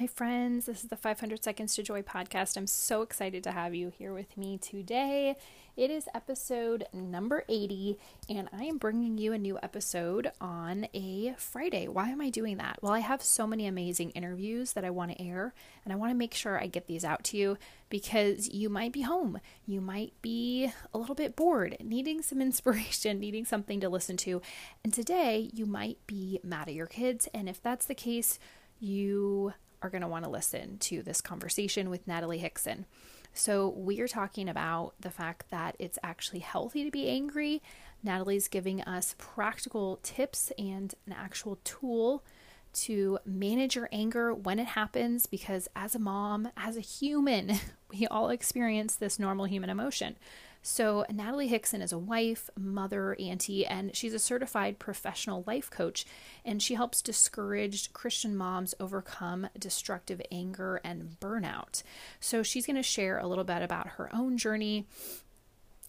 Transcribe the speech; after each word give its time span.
Hi, 0.00 0.06
friends. 0.06 0.64
This 0.64 0.82
is 0.82 0.88
the 0.88 0.96
500 0.96 1.44
Seconds 1.44 1.74
to 1.74 1.82
Joy 1.82 2.00
podcast. 2.00 2.56
I'm 2.56 2.66
so 2.66 3.02
excited 3.02 3.44
to 3.44 3.50
have 3.50 3.74
you 3.74 3.92
here 3.98 4.14
with 4.14 4.34
me 4.34 4.56
today. 4.56 5.36
It 5.76 5.90
is 5.90 6.08
episode 6.14 6.86
number 6.94 7.44
80, 7.50 7.98
and 8.26 8.48
I 8.50 8.64
am 8.64 8.78
bringing 8.78 9.18
you 9.18 9.34
a 9.34 9.38
new 9.38 9.58
episode 9.62 10.32
on 10.40 10.86
a 10.94 11.34
Friday. 11.36 11.86
Why 11.86 12.08
am 12.08 12.22
I 12.22 12.30
doing 12.30 12.56
that? 12.56 12.78
Well, 12.80 12.94
I 12.94 13.00
have 13.00 13.22
so 13.22 13.46
many 13.46 13.66
amazing 13.66 14.12
interviews 14.12 14.72
that 14.72 14.86
I 14.86 14.90
want 14.90 15.10
to 15.10 15.22
air, 15.22 15.52
and 15.84 15.92
I 15.92 15.96
want 15.96 16.12
to 16.12 16.18
make 16.18 16.32
sure 16.32 16.58
I 16.58 16.66
get 16.66 16.86
these 16.86 17.04
out 17.04 17.22
to 17.24 17.36
you 17.36 17.58
because 17.90 18.48
you 18.48 18.70
might 18.70 18.94
be 18.94 19.02
home. 19.02 19.38
You 19.66 19.82
might 19.82 20.14
be 20.22 20.72
a 20.94 20.98
little 20.98 21.14
bit 21.14 21.36
bored, 21.36 21.76
needing 21.78 22.22
some 22.22 22.40
inspiration, 22.40 23.20
needing 23.20 23.44
something 23.44 23.80
to 23.80 23.90
listen 23.90 24.16
to. 24.16 24.40
And 24.82 24.94
today, 24.94 25.50
you 25.52 25.66
might 25.66 25.98
be 26.06 26.40
mad 26.42 26.68
at 26.68 26.74
your 26.74 26.86
kids, 26.86 27.28
and 27.34 27.50
if 27.50 27.62
that's 27.62 27.84
the 27.84 27.94
case, 27.94 28.38
you 28.78 29.52
are 29.82 29.90
going 29.90 30.02
to 30.02 30.08
want 30.08 30.24
to 30.24 30.30
listen 30.30 30.78
to 30.78 31.02
this 31.02 31.20
conversation 31.20 31.90
with 31.90 32.06
Natalie 32.06 32.40
Hixson. 32.40 32.84
So, 33.32 33.68
we 33.68 34.00
are 34.00 34.08
talking 34.08 34.48
about 34.48 34.94
the 34.98 35.10
fact 35.10 35.50
that 35.50 35.76
it's 35.78 35.98
actually 36.02 36.40
healthy 36.40 36.84
to 36.84 36.90
be 36.90 37.08
angry. 37.08 37.62
Natalie's 38.02 38.48
giving 38.48 38.82
us 38.82 39.14
practical 39.18 40.00
tips 40.02 40.50
and 40.58 40.92
an 41.06 41.12
actual 41.12 41.58
tool 41.62 42.24
to 42.72 43.18
manage 43.24 43.76
your 43.76 43.88
anger 43.92 44.34
when 44.34 44.58
it 44.58 44.66
happens 44.68 45.26
because, 45.26 45.68
as 45.76 45.94
a 45.94 45.98
mom, 45.98 46.48
as 46.56 46.76
a 46.76 46.80
human, 46.80 47.52
we 47.92 48.06
all 48.08 48.30
experience 48.30 48.96
this 48.96 49.18
normal 49.18 49.44
human 49.44 49.70
emotion. 49.70 50.16
So, 50.62 51.06
Natalie 51.10 51.48
Hixson 51.48 51.80
is 51.80 51.92
a 51.92 51.98
wife, 51.98 52.50
mother, 52.58 53.16
auntie, 53.18 53.64
and 53.64 53.96
she's 53.96 54.12
a 54.12 54.18
certified 54.18 54.78
professional 54.78 55.42
life 55.46 55.70
coach. 55.70 56.04
And 56.44 56.62
she 56.62 56.74
helps 56.74 57.00
discouraged 57.00 57.94
Christian 57.94 58.36
moms 58.36 58.74
overcome 58.78 59.48
destructive 59.58 60.20
anger 60.30 60.78
and 60.84 61.16
burnout. 61.18 61.82
So, 62.20 62.42
she's 62.42 62.66
going 62.66 62.76
to 62.76 62.82
share 62.82 63.18
a 63.18 63.26
little 63.26 63.44
bit 63.44 63.62
about 63.62 63.88
her 63.88 64.14
own 64.14 64.36
journey. 64.36 64.86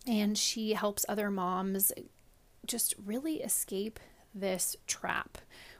And 0.07 0.37
she 0.37 0.73
helps 0.73 1.05
other 1.09 1.29
moms 1.29 1.91
just 2.65 2.95
really 3.03 3.41
escape 3.41 3.99
this 4.33 4.77
trap, 4.87 5.39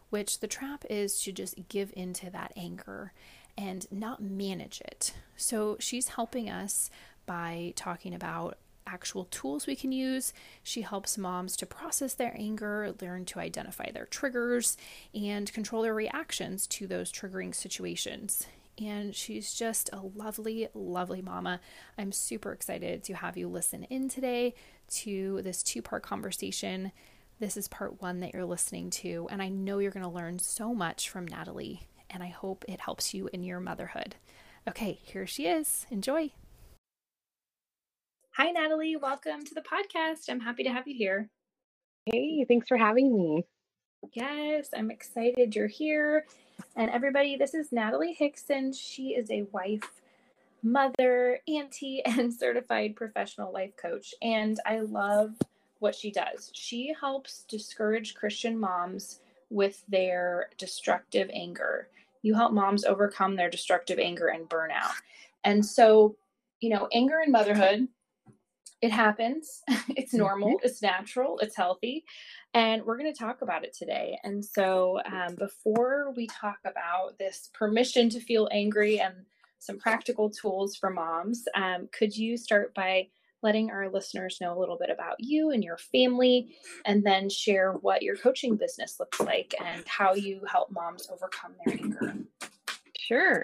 which 0.09 0.41
the 0.41 0.47
trap 0.47 0.83
is 0.89 1.21
to 1.23 1.31
just 1.31 1.69
give 1.69 1.93
into 1.95 2.29
that 2.29 2.51
anger 2.57 3.13
and 3.57 3.87
not 3.89 4.21
manage 4.21 4.81
it. 4.81 5.13
So, 5.37 5.77
she's 5.79 6.09
helping 6.09 6.49
us 6.49 6.89
by 7.25 7.71
talking 7.77 8.13
about 8.13 8.57
actual 8.91 9.25
tools 9.25 9.67
we 9.67 9.75
can 9.75 9.91
use. 9.91 10.33
She 10.63 10.81
helps 10.81 11.17
moms 11.17 11.55
to 11.57 11.65
process 11.65 12.13
their 12.13 12.35
anger, 12.37 12.93
learn 13.01 13.25
to 13.25 13.39
identify 13.39 13.91
their 13.91 14.05
triggers, 14.05 14.77
and 15.13 15.51
control 15.53 15.83
their 15.83 15.93
reactions 15.93 16.67
to 16.67 16.87
those 16.87 17.11
triggering 17.11 17.55
situations. 17.55 18.45
And 18.79 19.15
she's 19.15 19.53
just 19.53 19.89
a 19.93 20.01
lovely, 20.15 20.67
lovely 20.73 21.21
mama. 21.21 21.59
I'm 21.97 22.11
super 22.11 22.51
excited 22.51 23.03
to 23.03 23.13
have 23.13 23.37
you 23.37 23.47
listen 23.47 23.83
in 23.85 24.09
today 24.09 24.55
to 24.91 25.41
this 25.43 25.61
two 25.61 25.81
part 25.81 26.03
conversation. 26.03 26.91
This 27.39 27.57
is 27.57 27.67
part 27.67 28.01
one 28.01 28.19
that 28.19 28.33
you're 28.33 28.45
listening 28.45 28.89
to, 28.91 29.27
and 29.31 29.41
I 29.41 29.49
know 29.49 29.79
you're 29.79 29.91
going 29.91 30.05
to 30.05 30.09
learn 30.09 30.37
so 30.39 30.75
much 30.75 31.09
from 31.09 31.27
Natalie, 31.27 31.87
and 32.09 32.21
I 32.21 32.27
hope 32.27 32.65
it 32.67 32.81
helps 32.81 33.13
you 33.13 33.29
in 33.33 33.43
your 33.43 33.59
motherhood. 33.59 34.15
Okay, 34.67 34.99
here 35.01 35.25
she 35.25 35.47
is. 35.47 35.87
Enjoy. 35.89 36.31
Hi, 38.37 38.49
Natalie. 38.49 38.95
Welcome 38.95 39.43
to 39.43 39.53
the 39.53 39.61
podcast. 39.61 40.29
I'm 40.29 40.39
happy 40.39 40.63
to 40.63 40.69
have 40.71 40.87
you 40.87 40.95
here. 40.95 41.29
Hey, 42.05 42.45
thanks 42.47 42.65
for 42.65 42.77
having 42.77 43.13
me. 43.13 43.45
Yes, 44.13 44.69
I'm 44.73 44.89
excited 44.89 45.53
you're 45.53 45.67
here. 45.67 46.25
And 46.77 46.89
everybody, 46.91 47.35
this 47.35 47.53
is 47.53 47.73
Natalie 47.73 48.15
Hixson. 48.17 48.73
She 48.73 49.09
is 49.09 49.29
a 49.29 49.43
wife, 49.51 50.01
mother, 50.63 51.39
auntie, 51.45 52.03
and 52.05 52.33
certified 52.33 52.95
professional 52.95 53.51
life 53.51 53.75
coach. 53.75 54.13
And 54.21 54.57
I 54.65 54.79
love 54.79 55.33
what 55.79 55.93
she 55.93 56.09
does. 56.09 56.51
She 56.53 56.95
helps 56.97 57.43
discourage 57.49 58.15
Christian 58.15 58.57
moms 58.57 59.19
with 59.49 59.83
their 59.89 60.47
destructive 60.57 61.29
anger. 61.33 61.89
You 62.21 62.35
help 62.35 62.53
moms 62.53 62.85
overcome 62.85 63.35
their 63.35 63.49
destructive 63.49 63.99
anger 63.99 64.27
and 64.27 64.47
burnout. 64.47 64.93
And 65.43 65.65
so, 65.65 66.15
you 66.61 66.69
know, 66.69 66.87
anger 66.93 67.19
in 67.25 67.33
motherhood 67.33 67.89
it 68.81 68.91
happens. 68.91 69.61
it's 69.89 70.13
normal, 70.13 70.49
mm-hmm. 70.49 70.65
it's 70.65 70.81
natural, 70.81 71.39
it's 71.39 71.55
healthy. 71.55 72.03
And 72.53 72.83
we're 72.83 72.97
going 72.97 73.11
to 73.11 73.17
talk 73.17 73.41
about 73.41 73.63
it 73.63 73.75
today. 73.77 74.17
And 74.23 74.43
so, 74.43 74.99
um, 75.05 75.35
before 75.35 76.13
we 76.15 76.27
talk 76.27 76.57
about 76.65 77.17
this 77.17 77.49
permission 77.53 78.09
to 78.09 78.19
feel 78.19 78.49
angry 78.51 78.99
and 78.99 79.13
some 79.59 79.77
practical 79.77 80.29
tools 80.29 80.75
for 80.75 80.89
moms, 80.89 81.45
um, 81.55 81.87
could 81.91 82.15
you 82.15 82.35
start 82.35 82.73
by 82.73 83.07
letting 83.43 83.71
our 83.71 83.89
listeners 83.89 84.37
know 84.39 84.57
a 84.57 84.59
little 84.59 84.77
bit 84.77 84.89
about 84.89 85.15
you 85.19 85.51
and 85.51 85.63
your 85.63 85.77
family, 85.77 86.55
and 86.85 87.03
then 87.03 87.29
share 87.29 87.73
what 87.73 88.03
your 88.03 88.15
coaching 88.15 88.55
business 88.55 88.99
looks 88.99 89.19
like 89.19 89.55
and 89.63 89.83
how 89.87 90.13
you 90.13 90.41
help 90.51 90.71
moms 90.71 91.07
overcome 91.11 91.53
their 91.65 91.75
anger? 91.75 92.15
Sure. 92.99 93.43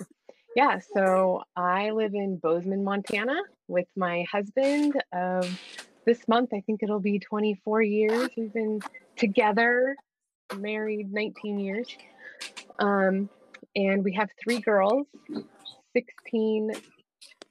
Yeah, 0.57 0.79
so 0.79 1.43
I 1.55 1.91
live 1.91 2.15
in 2.15 2.37
Bozeman, 2.37 2.83
Montana 2.83 3.43
with 3.67 3.85
my 3.95 4.25
husband 4.31 4.99
of 5.13 5.47
this 6.03 6.27
month. 6.27 6.49
I 6.51 6.61
think 6.61 6.81
it'll 6.81 6.99
be 6.99 7.19
24 7.19 7.83
years. 7.83 8.31
We've 8.35 8.51
been 8.51 8.81
together, 9.15 9.95
married 10.55 11.13
19 11.13 11.59
years. 11.59 11.87
Um, 12.79 13.29
and 13.75 14.03
we 14.03 14.13
have 14.13 14.29
three 14.43 14.59
girls 14.59 15.05
16, 15.93 16.71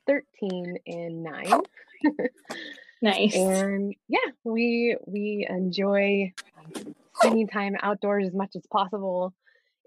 13, 0.09 0.78
and 0.89 1.22
9. 1.22 1.61
nice. 3.03 3.37
And 3.37 3.95
yeah, 4.09 4.19
we 4.43 4.97
we 5.06 5.47
enjoy 5.49 6.33
spending 7.15 7.47
time 7.47 7.77
outdoors 7.84 8.27
as 8.27 8.34
much 8.34 8.56
as 8.56 8.66
possible 8.66 9.33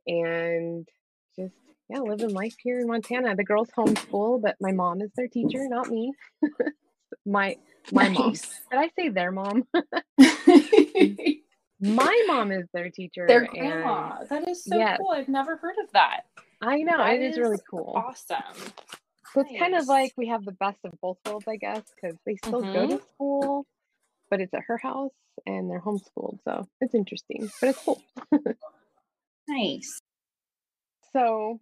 and 0.07 0.87
just 1.35 1.53
yeah, 1.89 1.99
living 1.99 2.29
life 2.29 2.55
here 2.61 2.79
in 2.79 2.87
Montana. 2.87 3.35
The 3.35 3.43
girls 3.43 3.69
homeschool, 3.75 4.41
but 4.41 4.55
my 4.61 4.71
mom 4.71 5.01
is 5.01 5.09
their 5.15 5.27
teacher, 5.27 5.67
not 5.67 5.89
me. 5.89 6.13
my 7.25 7.57
my 7.91 8.07
nice. 8.07 8.15
mom. 8.15 8.33
Did 8.71 8.79
I 8.79 8.89
say 8.95 9.09
their 9.09 9.31
mom? 9.31 9.67
my 11.81 12.23
mom 12.27 12.51
is 12.51 12.67
their 12.73 12.91
teacher. 12.91 13.25
Their 13.27 13.47
grandma. 13.47 14.17
And, 14.19 14.29
that 14.29 14.47
is 14.47 14.63
so 14.63 14.77
yes. 14.77 14.99
cool. 14.99 15.11
I've 15.11 15.29
never 15.29 15.57
heard 15.57 15.75
of 15.83 15.91
that. 15.93 16.21
I 16.61 16.77
know. 16.77 16.97
That 16.97 17.15
it 17.15 17.21
is, 17.23 17.33
is 17.33 17.39
really 17.39 17.59
cool. 17.69 17.93
Awesome. 17.95 18.37
So 19.33 19.41
nice. 19.41 19.51
it's 19.51 19.59
kind 19.59 19.75
of 19.75 19.87
like 19.87 20.13
we 20.15 20.27
have 20.27 20.45
the 20.45 20.51
best 20.53 20.77
of 20.83 20.91
both 21.01 21.17
worlds, 21.25 21.45
I 21.47 21.55
guess, 21.55 21.83
because 21.95 22.17
they 22.25 22.35
still 22.35 22.61
mm-hmm. 22.61 22.73
go 22.73 22.87
to 22.87 22.93
mm-hmm. 22.95 23.05
school, 23.15 23.65
but 24.29 24.41
it's 24.41 24.53
at 24.53 24.61
her 24.67 24.77
house 24.77 25.11
and 25.47 25.71
they're 25.71 25.81
homeschooled. 25.81 26.39
So 26.45 26.67
it's 26.81 26.93
interesting, 26.93 27.49
but 27.59 27.69
it's 27.69 27.79
cool. 27.79 28.01
nice. 29.47 30.01
So 31.13 31.59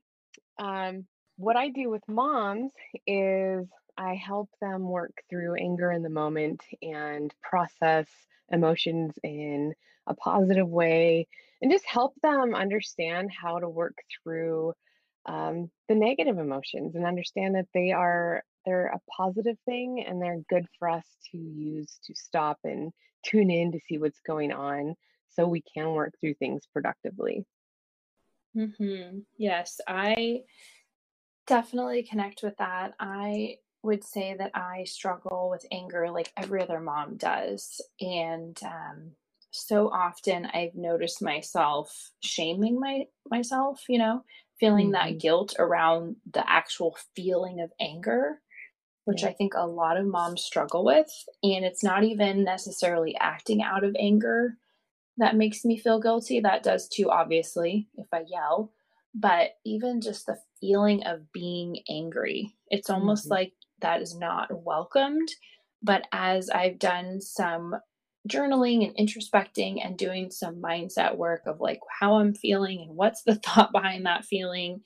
um, 0.59 1.05
what 1.37 1.55
I 1.55 1.69
do 1.69 1.89
with 1.89 2.01
moms 2.07 2.71
is 3.05 3.67
I 3.97 4.15
help 4.15 4.49
them 4.61 4.89
work 4.89 5.13
through 5.29 5.55
anger 5.55 5.91
in 5.91 6.03
the 6.03 6.09
moment 6.09 6.61
and 6.81 7.33
process 7.41 8.07
emotions 8.51 9.13
in 9.23 9.73
a 10.07 10.13
positive 10.13 10.67
way 10.67 11.27
and 11.61 11.71
just 11.71 11.85
help 11.85 12.13
them 12.21 12.55
understand 12.55 13.31
how 13.31 13.59
to 13.59 13.67
work 13.67 13.97
through 14.23 14.73
um, 15.25 15.69
the 15.89 15.95
negative 15.95 16.37
emotions 16.37 16.95
and 16.95 17.05
understand 17.05 17.55
that 17.55 17.67
they 17.73 17.91
are 17.91 18.43
they're 18.65 18.87
a 18.87 19.01
positive 19.15 19.57
thing 19.65 20.03
and 20.05 20.21
they're 20.21 20.41
good 20.49 20.65
for 20.77 20.89
us 20.89 21.05
to 21.31 21.37
use 21.37 21.99
to 22.03 22.13
stop 22.15 22.57
and 22.63 22.91
tune 23.23 23.49
in 23.49 23.71
to 23.71 23.79
see 23.87 23.97
what's 23.97 24.19
going 24.25 24.51
on 24.51 24.95
so 25.29 25.47
we 25.47 25.61
can 25.73 25.91
work 25.91 26.13
through 26.19 26.33
things 26.35 26.63
productively 26.71 27.45
Mm-hmm. 28.57 29.19
Yes, 29.37 29.79
I 29.87 30.41
definitely 31.45 32.03
connect 32.03 32.41
with 32.43 32.57
that. 32.57 32.93
I 32.99 33.57
would 33.83 34.03
say 34.03 34.35
that 34.37 34.51
I 34.55 34.83
struggle 34.85 35.49
with 35.49 35.65
anger 35.71 36.09
like 36.11 36.31
every 36.35 36.61
other 36.61 36.79
mom 36.79 37.17
does. 37.17 37.79
And 38.01 38.59
um, 38.63 39.11
so 39.51 39.89
often 39.89 40.45
I've 40.45 40.75
noticed 40.75 41.21
myself 41.21 42.11
shaming 42.21 42.79
my 42.79 43.05
myself, 43.29 43.83
you 43.87 43.99
know, 43.99 44.23
feeling 44.59 44.91
mm-hmm. 44.91 45.11
that 45.11 45.19
guilt 45.19 45.55
around 45.59 46.17
the 46.31 46.49
actual 46.49 46.97
feeling 47.15 47.61
of 47.61 47.71
anger, 47.79 48.41
which. 49.05 49.23
I 49.23 49.33
think 49.33 49.53
a 49.55 49.67
lot 49.67 49.97
of 49.97 50.05
moms 50.05 50.43
struggle 50.43 50.83
with. 50.83 51.11
And 51.43 51.63
it's 51.63 51.83
not 51.83 52.03
even 52.03 52.43
necessarily 52.43 53.15
acting 53.19 53.61
out 53.61 53.83
of 53.83 53.95
anger 53.97 54.57
that 55.17 55.35
makes 55.35 55.65
me 55.65 55.77
feel 55.77 55.99
guilty. 55.99 56.39
That 56.39 56.63
does 56.63 56.87
too, 56.87 57.09
obviously, 57.09 57.87
if 57.97 58.07
I 58.13 58.23
yell. 58.27 58.71
But 59.13 59.51
even 59.65 60.01
just 60.01 60.25
the 60.25 60.37
feeling 60.59 61.03
of 61.03 61.31
being 61.31 61.77
angry, 61.89 62.55
it's 62.69 62.89
almost 62.89 63.25
mm-hmm. 63.25 63.33
like 63.33 63.53
that 63.81 64.01
is 64.01 64.15
not 64.15 64.49
welcomed. 64.51 65.29
But 65.81 66.07
as 66.11 66.49
I've 66.49 66.79
done 66.79 67.21
some 67.21 67.75
journaling 68.27 68.85
and 68.85 69.07
introspecting 69.07 69.83
and 69.83 69.97
doing 69.97 70.29
some 70.29 70.61
mindset 70.61 71.15
work 71.15 71.43
of 71.45 71.61
like 71.61 71.79
how 71.99 72.15
I'm 72.15 72.33
feeling 72.33 72.81
and 72.81 72.95
what's 72.95 73.23
the 73.23 73.35
thought 73.45 73.71
behind 73.71 74.05
that 74.05 74.25
feeling, 74.25 74.81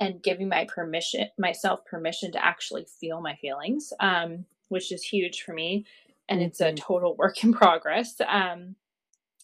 and 0.00 0.22
giving 0.22 0.48
my 0.48 0.66
permission 0.72 1.28
myself 1.38 1.84
permission 1.84 2.32
to 2.32 2.44
actually 2.44 2.86
feel 3.00 3.20
my 3.20 3.34
feelings 3.36 3.92
um, 4.00 4.44
which 4.68 4.92
is 4.92 5.02
huge 5.02 5.42
for 5.42 5.52
me 5.52 5.84
and 6.28 6.42
it's 6.42 6.60
a 6.60 6.66
mm-hmm. 6.66 6.76
total 6.76 7.16
work 7.16 7.42
in 7.44 7.52
progress 7.52 8.14
um, 8.26 8.74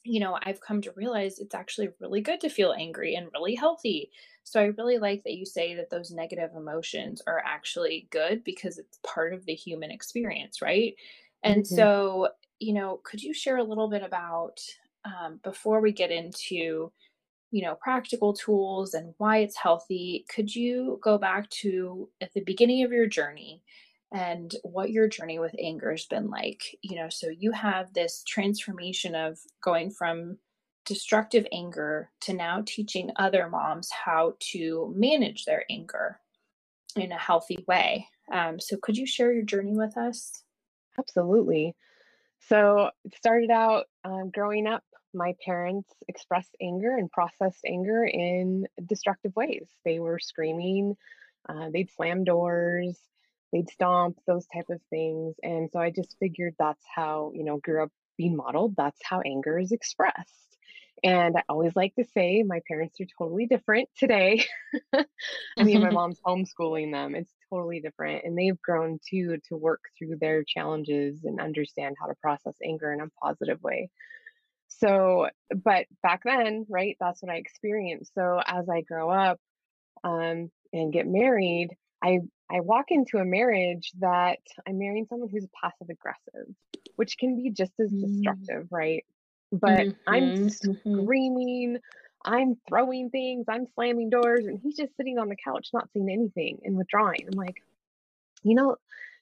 you 0.04 0.20
know 0.20 0.38
i've 0.42 0.60
come 0.60 0.80
to 0.80 0.92
realize 0.96 1.38
it's 1.38 1.54
actually 1.54 1.88
really 2.00 2.20
good 2.20 2.40
to 2.40 2.48
feel 2.48 2.74
angry 2.76 3.14
and 3.14 3.28
really 3.32 3.54
healthy 3.54 4.10
so 4.44 4.60
i 4.60 4.64
really 4.78 4.98
like 4.98 5.22
that 5.24 5.34
you 5.34 5.46
say 5.46 5.74
that 5.74 5.90
those 5.90 6.10
negative 6.10 6.50
emotions 6.56 7.22
are 7.26 7.42
actually 7.44 8.08
good 8.10 8.42
because 8.44 8.78
it's 8.78 8.98
part 9.04 9.32
of 9.32 9.44
the 9.46 9.54
human 9.54 9.90
experience 9.90 10.60
right 10.60 10.94
and 11.42 11.64
mm-hmm. 11.64 11.74
so 11.76 12.28
you 12.58 12.72
know 12.72 13.00
could 13.04 13.22
you 13.22 13.32
share 13.32 13.58
a 13.58 13.64
little 13.64 13.88
bit 13.88 14.02
about 14.02 14.60
um, 15.04 15.40
before 15.42 15.80
we 15.80 15.92
get 15.92 16.10
into 16.10 16.92
you 17.50 17.62
know 17.62 17.76
practical 17.76 18.32
tools 18.32 18.94
and 18.94 19.14
why 19.18 19.38
it's 19.38 19.56
healthy 19.56 20.24
could 20.34 20.54
you 20.54 20.98
go 21.02 21.18
back 21.18 21.48
to 21.50 22.08
at 22.20 22.32
the 22.34 22.40
beginning 22.40 22.82
of 22.82 22.92
your 22.92 23.06
journey 23.06 23.62
and 24.12 24.54
what 24.62 24.90
your 24.90 25.08
journey 25.08 25.38
with 25.38 25.54
anger 25.58 25.90
has 25.90 26.04
been 26.06 26.28
like 26.28 26.76
you 26.82 26.96
know 26.96 27.08
so 27.08 27.28
you 27.28 27.52
have 27.52 27.92
this 27.92 28.22
transformation 28.26 29.14
of 29.14 29.38
going 29.62 29.90
from 29.90 30.36
destructive 30.84 31.46
anger 31.52 32.10
to 32.20 32.32
now 32.32 32.62
teaching 32.66 33.10
other 33.16 33.48
moms 33.48 33.90
how 33.90 34.34
to 34.40 34.92
manage 34.96 35.44
their 35.44 35.64
anger 35.70 36.18
in 36.96 37.12
a 37.12 37.18
healthy 37.18 37.64
way. 37.66 38.06
Um, 38.32 38.58
so 38.60 38.76
could 38.76 38.96
you 38.96 39.06
share 39.06 39.32
your 39.32 39.44
journey 39.44 39.74
with 39.74 39.96
us? 39.96 40.42
Absolutely. 40.98 41.74
So 42.48 42.90
it 43.04 43.14
started 43.16 43.50
out 43.50 43.86
um, 44.04 44.30
growing 44.30 44.66
up 44.66 44.82
my 45.14 45.34
parents 45.44 45.90
expressed 46.08 46.56
anger 46.60 46.96
and 46.96 47.10
processed 47.10 47.60
anger 47.66 48.04
in 48.04 48.66
destructive 48.86 49.34
ways. 49.36 49.68
They 49.84 50.00
were 50.00 50.18
screaming, 50.18 50.96
uh, 51.48 51.68
they'd 51.72 51.90
slam 51.90 52.24
doors, 52.24 52.98
they'd 53.52 53.70
stomp, 53.70 54.18
those 54.26 54.46
type 54.46 54.66
of 54.70 54.80
things. 54.90 55.36
And 55.42 55.70
so 55.70 55.80
I 55.80 55.90
just 55.90 56.16
figured 56.18 56.54
that's 56.58 56.84
how, 56.94 57.32
you 57.34 57.44
know, 57.44 57.58
grew 57.58 57.82
up 57.84 57.90
being 58.16 58.36
modeled. 58.36 58.74
That's 58.76 59.00
how 59.04 59.20
anger 59.20 59.58
is 59.58 59.72
expressed. 59.72 60.42
And 61.04 61.36
I 61.36 61.42
always 61.48 61.74
like 61.74 61.94
to 61.96 62.04
say 62.14 62.44
my 62.44 62.60
parents 62.68 63.00
are 63.00 63.06
totally 63.18 63.46
different 63.46 63.88
today. 63.98 64.44
I 64.94 65.64
mean, 65.64 65.80
my 65.80 65.90
mom's 65.92 66.20
homeschooling 66.24 66.92
them. 66.92 67.14
It's 67.14 67.32
totally 67.50 67.80
different. 67.80 68.24
And 68.24 68.38
they've 68.38 68.60
grown 68.62 69.00
too 69.08 69.38
to 69.48 69.56
work 69.56 69.80
through 69.98 70.16
their 70.20 70.44
challenges 70.44 71.24
and 71.24 71.40
understand 71.40 71.96
how 72.00 72.06
to 72.06 72.14
process 72.22 72.54
anger 72.64 72.92
in 72.92 73.00
a 73.00 73.08
positive 73.20 73.60
way. 73.62 73.90
So, 74.68 75.28
but 75.54 75.86
back 76.02 76.22
then, 76.24 76.66
right, 76.68 76.96
that's 77.00 77.22
what 77.22 77.32
I 77.32 77.36
experienced. 77.36 78.14
So 78.14 78.40
as 78.46 78.68
I 78.68 78.82
grow 78.82 79.10
up 79.10 79.38
um, 80.04 80.50
and 80.72 80.92
get 80.92 81.06
married, 81.06 81.70
I 82.02 82.20
I 82.52 82.60
walk 82.60 82.86
into 82.90 83.18
a 83.18 83.24
marriage 83.24 83.92
that 84.00 84.40
I'm 84.68 84.78
marrying 84.78 85.06
someone 85.08 85.28
who's 85.28 85.46
passive 85.58 85.88
aggressive, 85.88 86.54
which 86.96 87.16
can 87.18 87.36
be 87.36 87.50
just 87.50 87.72
as 87.80 87.90
mm. 87.90 88.06
destructive, 88.06 88.68
right? 88.70 89.04
But 89.50 89.80
mm-hmm, 89.80 89.90
I'm 90.06 90.22
mm-hmm. 90.48 90.48
screaming, 90.48 91.78
I'm 92.24 92.56
throwing 92.68 93.10
things, 93.10 93.46
I'm 93.48 93.66
slamming 93.74 94.10
doors, 94.10 94.46
and 94.46 94.60
he's 94.62 94.76
just 94.76 94.96
sitting 94.96 95.18
on 95.18 95.28
the 95.28 95.36
couch, 95.36 95.68
not 95.72 95.88
saying 95.92 96.10
anything 96.10 96.60
and 96.64 96.76
withdrawing. 96.76 97.26
I'm 97.26 97.38
like, 97.38 97.62
you 98.42 98.54
know, 98.54 98.76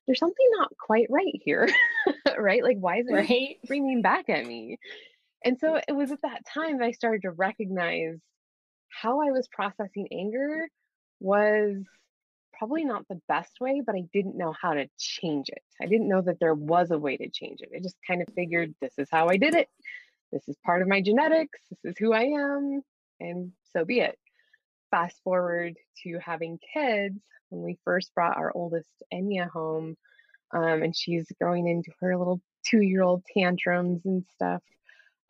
there's 0.06 0.19
something 0.19 0.47
not 0.59 0.73
quite 0.76 1.06
right 1.11 1.41
here, 1.44 1.69
right? 2.38 2.65
Like, 2.65 2.79
why 2.79 2.99
is 2.99 3.06
it 3.09 3.15
right? 3.15 3.59
screaming 3.65 4.03
back 4.03 4.29
at 4.29 4.47
me? 4.47 4.79
And 5.44 5.59
so 5.59 5.81
it 5.87 5.93
was 5.93 6.11
at 6.11 6.23
that 6.23 6.44
time 6.47 6.79
that 6.79 6.85
I 6.85 6.93
started 6.93 7.23
to 7.23 7.31
recognize 7.31 8.19
how 8.88 9.21
I 9.21 9.31
was 9.31 9.49
processing 9.49 10.09
anger 10.12 10.69
was 11.21 11.76
probably 12.61 12.85
not 12.85 13.09
the 13.09 13.21
best 13.27 13.53
way, 13.59 13.81
but 13.85 13.95
I 13.95 14.05
didn't 14.12 14.37
know 14.37 14.53
how 14.61 14.75
to 14.75 14.87
change 14.99 15.49
it. 15.49 15.62
I 15.81 15.87
didn't 15.87 16.09
know 16.09 16.21
that 16.21 16.39
there 16.41 16.55
was 16.55 16.91
a 16.91 16.99
way 16.99 17.17
to 17.17 17.31
change 17.31 17.62
it. 17.62 17.71
I 17.75 17.81
just 17.81 17.97
kind 18.07 18.21
of 18.21 18.29
figured 18.35 18.75
this 18.83 18.93
is 18.99 19.09
how 19.11 19.29
I 19.29 19.39
did 19.39 19.55
it. 19.55 19.69
This 20.31 20.47
is 20.47 20.57
part 20.62 20.83
of 20.83 20.89
my 20.89 21.01
genetics. 21.01 21.59
This 21.71 21.93
is 21.93 21.99
who 21.99 22.12
I 22.12 22.25
am. 22.25 22.83
And 23.19 23.53
so 23.73 23.87
be 23.87 24.01
it. 24.01 24.19
Fast 24.91 25.23
forward 25.25 25.77
to 26.03 26.19
having 26.23 26.59
kids. 26.75 27.19
When 27.49 27.62
we 27.62 27.79
first 27.83 28.15
brought 28.15 28.37
our 28.37 28.53
oldest 28.55 28.91
Enya 29.12 29.49
home, 29.49 29.97
um, 30.53 30.83
and 30.83 30.95
she's 30.95 31.27
growing 31.41 31.67
into 31.67 31.93
her 32.01 32.17
little 32.17 32.43
two 32.65 32.83
year 32.83 33.03
old 33.03 33.25
tantrums 33.35 34.03
and 34.05 34.23
stuff 34.35 34.62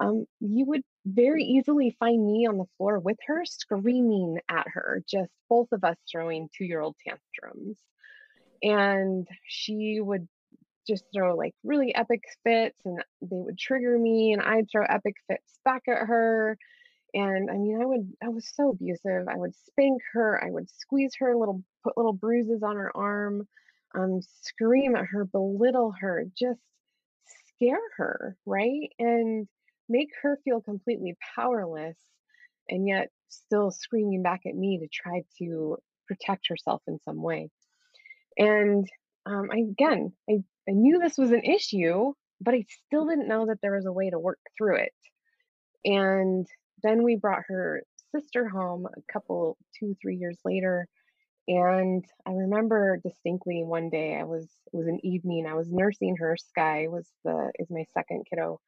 um, 0.00 0.26
you 0.40 0.64
would 0.66 0.82
very 1.06 1.44
easily 1.44 1.96
find 1.98 2.24
me 2.26 2.46
on 2.46 2.58
the 2.58 2.66
floor 2.76 2.98
with 2.98 3.16
her 3.26 3.44
screaming 3.44 4.38
at 4.48 4.66
her, 4.68 5.02
just 5.08 5.30
both 5.48 5.68
of 5.72 5.84
us 5.84 5.96
throwing 6.10 6.48
two 6.56 6.64
year 6.64 6.80
old 6.80 6.96
tantrums. 7.06 7.78
And 8.62 9.26
she 9.46 10.00
would 10.00 10.28
just 10.86 11.04
throw 11.14 11.36
like 11.36 11.54
really 11.64 11.94
epic 11.94 12.22
fits 12.44 12.78
and 12.84 13.02
they 13.22 13.40
would 13.40 13.58
trigger 13.58 13.98
me 13.98 14.32
and 14.32 14.42
I'd 14.42 14.70
throw 14.70 14.84
epic 14.84 15.14
fits 15.28 15.58
back 15.64 15.82
at 15.88 16.06
her. 16.06 16.58
And 17.14 17.50
I 17.50 17.54
mean, 17.54 17.80
I 17.80 17.86
would, 17.86 18.12
I 18.22 18.28
was 18.28 18.50
so 18.54 18.70
abusive. 18.70 19.28
I 19.28 19.36
would 19.36 19.54
spank 19.66 20.02
her, 20.12 20.42
I 20.44 20.50
would 20.50 20.68
squeeze 20.70 21.12
her 21.18 21.36
little, 21.36 21.62
put 21.82 21.96
little 21.96 22.12
bruises 22.12 22.62
on 22.62 22.76
her 22.76 22.94
arm, 22.96 23.48
um, 23.94 24.20
scream 24.42 24.94
at 24.96 25.06
her, 25.06 25.24
belittle 25.24 25.92
her, 26.00 26.24
just 26.36 26.60
scare 27.48 27.80
her, 27.96 28.36
right? 28.46 28.90
And 28.98 29.48
make 29.90 30.08
her 30.22 30.38
feel 30.44 30.62
completely 30.62 31.16
powerless 31.36 31.98
and 32.68 32.88
yet 32.88 33.08
still 33.28 33.70
screaming 33.70 34.22
back 34.22 34.42
at 34.46 34.54
me 34.54 34.78
to 34.78 34.88
try 34.88 35.22
to 35.38 35.76
protect 36.06 36.48
herself 36.48 36.82
in 36.86 36.98
some 37.04 37.22
way. 37.22 37.50
And 38.38 38.88
um, 39.26 39.50
I, 39.52 39.58
again, 39.58 40.12
I, 40.28 40.34
I 40.68 40.72
knew 40.72 40.98
this 40.98 41.18
was 41.18 41.32
an 41.32 41.42
issue, 41.42 42.12
but 42.40 42.54
I 42.54 42.64
still 42.86 43.06
didn't 43.06 43.28
know 43.28 43.46
that 43.46 43.58
there 43.60 43.74
was 43.74 43.86
a 43.86 43.92
way 43.92 44.10
to 44.10 44.18
work 44.18 44.38
through 44.56 44.76
it. 44.76 44.92
And 45.84 46.46
then 46.82 47.02
we 47.02 47.16
brought 47.16 47.42
her 47.48 47.82
sister 48.14 48.48
home 48.48 48.86
a 48.86 49.12
couple, 49.12 49.56
two, 49.78 49.96
three 50.00 50.16
years 50.16 50.38
later. 50.44 50.86
And 51.48 52.04
I 52.26 52.30
remember 52.32 53.00
distinctly 53.02 53.64
one 53.64 53.90
day 53.90 54.16
I 54.16 54.24
was 54.24 54.44
it 54.44 54.76
was 54.76 54.86
an 54.86 55.00
evening 55.02 55.46
I 55.46 55.54
was 55.54 55.72
nursing 55.72 56.16
her. 56.16 56.36
Sky 56.36 56.86
was 56.88 57.08
the 57.24 57.50
is 57.58 57.68
my 57.70 57.84
second 57.92 58.24
kiddo, 58.30 58.60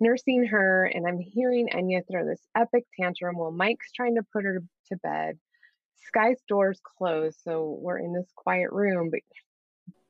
nursing 0.00 0.46
her, 0.46 0.84
and 0.84 1.06
I'm 1.06 1.18
hearing 1.18 1.68
Enya 1.68 2.02
throw 2.10 2.24
this 2.26 2.40
epic 2.56 2.84
tantrum 2.98 3.36
while 3.36 3.50
Mike's 3.50 3.92
trying 3.92 4.16
to 4.16 4.22
put 4.32 4.44
her 4.44 4.62
to 4.88 4.96
bed. 4.96 5.38
Sky's 6.06 6.40
door's 6.48 6.80
closed, 6.98 7.38
so 7.42 7.76
we're 7.80 7.98
in 7.98 8.12
this 8.12 8.30
quiet 8.36 8.70
room, 8.72 9.10
but 9.10 9.20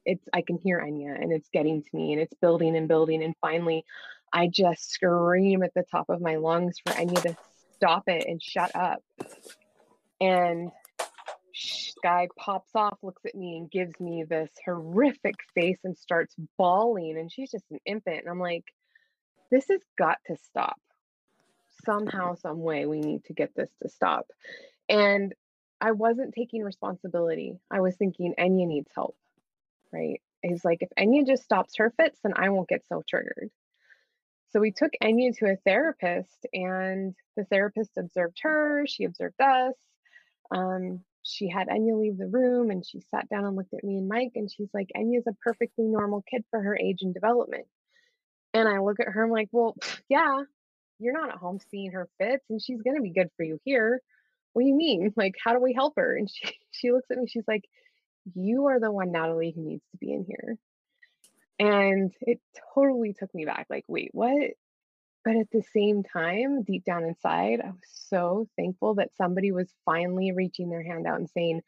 it's 0.05 0.25
I 0.33 0.43
can 0.43 0.59
hear 0.59 0.81
Enya 0.81 1.21
and 1.21 1.33
it's 1.33 1.49
getting 1.53 1.83
to 1.83 1.89
me 1.93 2.13
and 2.13 2.23
it's 2.23 2.35
building 2.41 2.77
and 2.77 2.89
building. 2.89 3.23
And 3.23 3.35
finally, 3.41 3.85
I 4.33 4.49
just 4.49 4.91
scream 4.91 5.63
at 5.63 5.75
the 5.75 5.85
top 5.91 6.09
of 6.09 6.21
my 6.21 6.37
lungs 6.37 6.77
for 6.85 6.93
Enya 6.93 7.23
to 7.23 7.37
stop 7.75 8.05
it 8.07 8.27
and 8.27 8.43
shut 8.43 8.75
up. 8.75 9.03
And 10.21 10.71
Sky 11.55 12.29
pops 12.37 12.71
off, 12.75 12.99
looks 13.03 13.25
at 13.25 13.35
me, 13.35 13.57
and 13.57 13.71
gives 13.71 13.99
me 13.99 14.25
this 14.25 14.51
horrific 14.65 15.37
face 15.55 15.79
and 15.85 15.97
starts 15.97 16.35
bawling. 16.59 17.19
And 17.19 17.33
she's 17.33 17.51
just 17.51 17.65
an 17.71 17.81
infant. 17.87 18.21
And 18.21 18.29
I'm 18.29 18.41
like, 18.41 18.65
this 19.51 19.69
has 19.69 19.81
got 19.99 20.19
to 20.27 20.37
stop. 20.37 20.81
Somehow 21.85 22.35
some 22.35 22.63
way 22.63 22.87
we 22.87 23.01
need 23.01 23.25
to 23.27 23.35
get 23.35 23.55
this 23.57 23.71
to 23.83 23.89
stop. 23.89 24.27
And 24.89 25.35
i 25.81 25.93
wasn't 25.93 26.35
taking 26.35 26.63
responsibility. 26.63 27.59
I 27.71 27.81
was 27.81 27.97
thinking 27.97 28.35
enya 28.39 28.67
needs 28.67 28.91
help 28.95 29.17
right? 29.93 30.21
He's 30.43 30.65
like 30.65 30.79
if 30.83 30.91
enya 30.99 31.27
just 31.27 31.45
stops 31.45 31.77
her 31.79 31.93
fits 31.97 32.19
then 32.23 32.35
i 32.37 32.51
won't 32.51 32.69
get 32.69 32.83
so 32.89 33.03
triggered 33.09 33.51
so 34.51 34.61
we 34.61 34.73
took 34.73 34.93
enya 35.03 35.37
to 35.39 35.47
a 35.53 35.57
therapist 35.67 36.47
and 36.53 37.15
the 37.37 37.45
therapist 37.45 37.93
observed 37.99 38.39
her 38.43 38.87
she 38.87 39.05
observed 39.05 39.41
us. 39.41 39.75
Um, 40.53 41.01
she 41.23 41.49
had 41.49 41.69
enya 41.69 41.99
leave 42.01 42.19
the 42.19 42.29
room 42.29 42.71
and 42.71 42.87
she 42.87 43.01
sat 43.11 43.29
down 43.29 43.45
and 43.45 43.57
looked 43.57 43.75
at 43.75 43.85
me 43.85 43.99
and 43.99 44.09
mike 44.09 44.33
and 44.37 44.51
she's 44.51 44.71
like 44.73 44.91
enya's 44.97 45.27
a 45.27 45.35
perfectly 45.43 45.87
normal 45.87 46.23
kid 46.31 46.45
for 46.51 46.61
her 46.63 46.79
age 46.81 46.99
and 47.03 47.15
development 47.15 47.67
and 48.55 48.69
I 48.69 48.81
look 48.81 49.01
at 49.01 49.09
her, 49.09 49.25
I'm 49.25 49.31
like, 49.31 49.49
well, 49.53 49.77
yeah, 50.09 50.43
you're 50.99 51.13
not 51.13 51.31
at 51.31 51.37
home 51.37 51.59
seeing 51.71 51.93
her 51.93 52.09
fits 52.19 52.45
and 52.49 52.61
she's 52.61 52.83
going 52.83 52.97
to 52.97 53.03
be 53.03 53.11
good 53.11 53.29
for 53.37 53.45
you 53.45 53.59
here. 53.65 54.01
What 54.53 54.63
do 54.63 54.69
you 54.69 54.75
mean? 54.75 55.13
Like, 55.17 55.35
how 55.43 55.53
do 55.53 55.61
we 55.61 55.75
help 55.75 55.95
her? 55.97 56.17
And 56.17 56.31
she, 56.31 56.53
she 56.71 56.93
looks 56.93 57.11
at 57.11 57.19
me, 57.19 57.27
she's 57.27 57.49
like, 57.49 57.65
you 58.35 58.67
are 58.67 58.81
the 58.81 58.91
one, 58.91 59.13
Natalie, 59.13 59.53
who 59.55 59.63
needs 59.63 59.85
to 59.93 59.99
be 59.99 60.13
in 60.13 60.25
here. 60.25 60.57
And 61.59 62.13
it 62.21 62.41
totally 62.75 63.15
took 63.15 63.35
me 63.35 63.45
back. 63.45 63.67
Like, 63.71 63.85
wait, 63.89 64.11
what? 64.13 64.51
But 65.25 65.37
at 65.37 65.51
the 65.51 65.63
same 65.73 66.03
time, 66.03 66.63
deep 66.63 66.85
down 66.85 67.05
inside, 67.05 67.61
I 67.61 67.71
was 67.71 67.89
so 68.09 68.47
thankful 68.57 68.95
that 68.95 69.17
somebody 69.17 69.53
was 69.53 69.73
finally 69.85 70.33
reaching 70.33 70.71
their 70.71 70.83
hand 70.83 71.07
out 71.07 71.19
and 71.19 71.29
saying, 71.31 71.63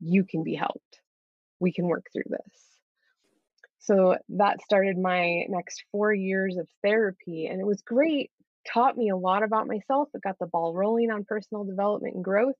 you 0.00 0.24
can 0.24 0.42
be 0.44 0.54
helped. 0.54 1.00
We 1.60 1.72
can 1.72 1.86
work 1.86 2.06
through 2.12 2.24
this. 2.26 2.67
So 3.88 4.18
that 4.28 4.60
started 4.60 4.98
my 4.98 5.46
next 5.48 5.82
four 5.90 6.12
years 6.12 6.58
of 6.58 6.68
therapy, 6.84 7.46
and 7.46 7.58
it 7.58 7.66
was 7.66 7.80
great. 7.80 8.30
Taught 8.70 8.98
me 8.98 9.08
a 9.08 9.16
lot 9.16 9.42
about 9.42 9.66
myself. 9.66 10.10
It 10.12 10.20
got 10.20 10.38
the 10.38 10.46
ball 10.46 10.74
rolling 10.74 11.10
on 11.10 11.24
personal 11.24 11.64
development 11.64 12.14
and 12.14 12.22
growth. 12.22 12.54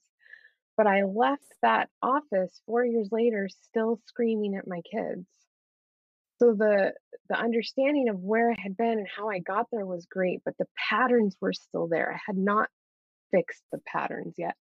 But 0.79 0.87
I 0.87 1.03
left 1.03 1.45
that 1.61 1.91
office 2.01 2.63
four 2.65 2.83
years 2.83 3.11
later 3.13 3.51
still 3.51 4.01
screaming 4.07 4.57
at 4.57 4.67
my 4.67 4.81
kids. 4.91 5.27
So 6.39 6.55
the 6.55 6.95
the 7.29 7.37
understanding 7.37 8.09
of 8.09 8.21
where 8.21 8.51
I 8.51 8.57
had 8.59 8.79
been 8.79 8.99
and 8.99 9.09
how 9.15 9.29
I 9.29 9.41
got 9.41 9.67
there 9.71 9.85
was 9.85 10.07
great, 10.07 10.41
but 10.47 10.55
the 10.59 10.69
patterns 10.89 11.37
were 11.43 11.53
still 11.53 11.89
there. 11.89 12.11
I 12.15 12.21
had 12.25 12.39
not 12.39 12.71
fixed 13.33 13.65
the 13.71 13.81
patterns 13.87 14.37
yet. 14.39 14.57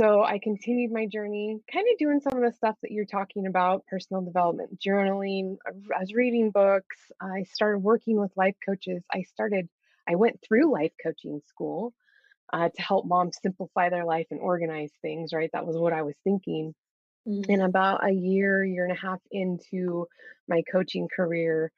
So 0.00 0.24
I 0.24 0.38
continued 0.38 0.92
my 0.92 1.04
journey, 1.04 1.58
kind 1.70 1.86
of 1.92 1.98
doing 1.98 2.20
some 2.20 2.42
of 2.42 2.42
the 2.42 2.56
stuff 2.56 2.74
that 2.80 2.90
you're 2.90 3.04
talking 3.04 3.46
about 3.46 3.84
personal 3.86 4.22
development, 4.22 4.80
journaling. 4.80 5.58
I 5.66 6.00
was 6.00 6.14
reading 6.14 6.50
books. 6.50 6.96
I 7.20 7.42
started 7.42 7.80
working 7.80 8.18
with 8.18 8.30
life 8.34 8.54
coaches. 8.66 9.02
I 9.12 9.24
started, 9.24 9.68
I 10.08 10.14
went 10.14 10.40
through 10.42 10.72
life 10.72 10.92
coaching 11.04 11.42
school 11.46 11.92
uh, 12.50 12.70
to 12.74 12.82
help 12.82 13.04
moms 13.04 13.36
simplify 13.42 13.90
their 13.90 14.06
life 14.06 14.26
and 14.30 14.40
organize 14.40 14.90
things, 15.02 15.34
right? 15.34 15.50
That 15.52 15.66
was 15.66 15.76
what 15.76 15.92
I 15.92 16.00
was 16.00 16.14
thinking. 16.24 16.74
Mm-hmm. 17.28 17.52
And 17.52 17.62
about 17.62 18.02
a 18.02 18.10
year, 18.10 18.64
year 18.64 18.86
and 18.86 18.96
a 18.96 18.98
half 18.98 19.20
into 19.30 20.06
my 20.48 20.62
coaching 20.72 21.08
career, 21.14 21.72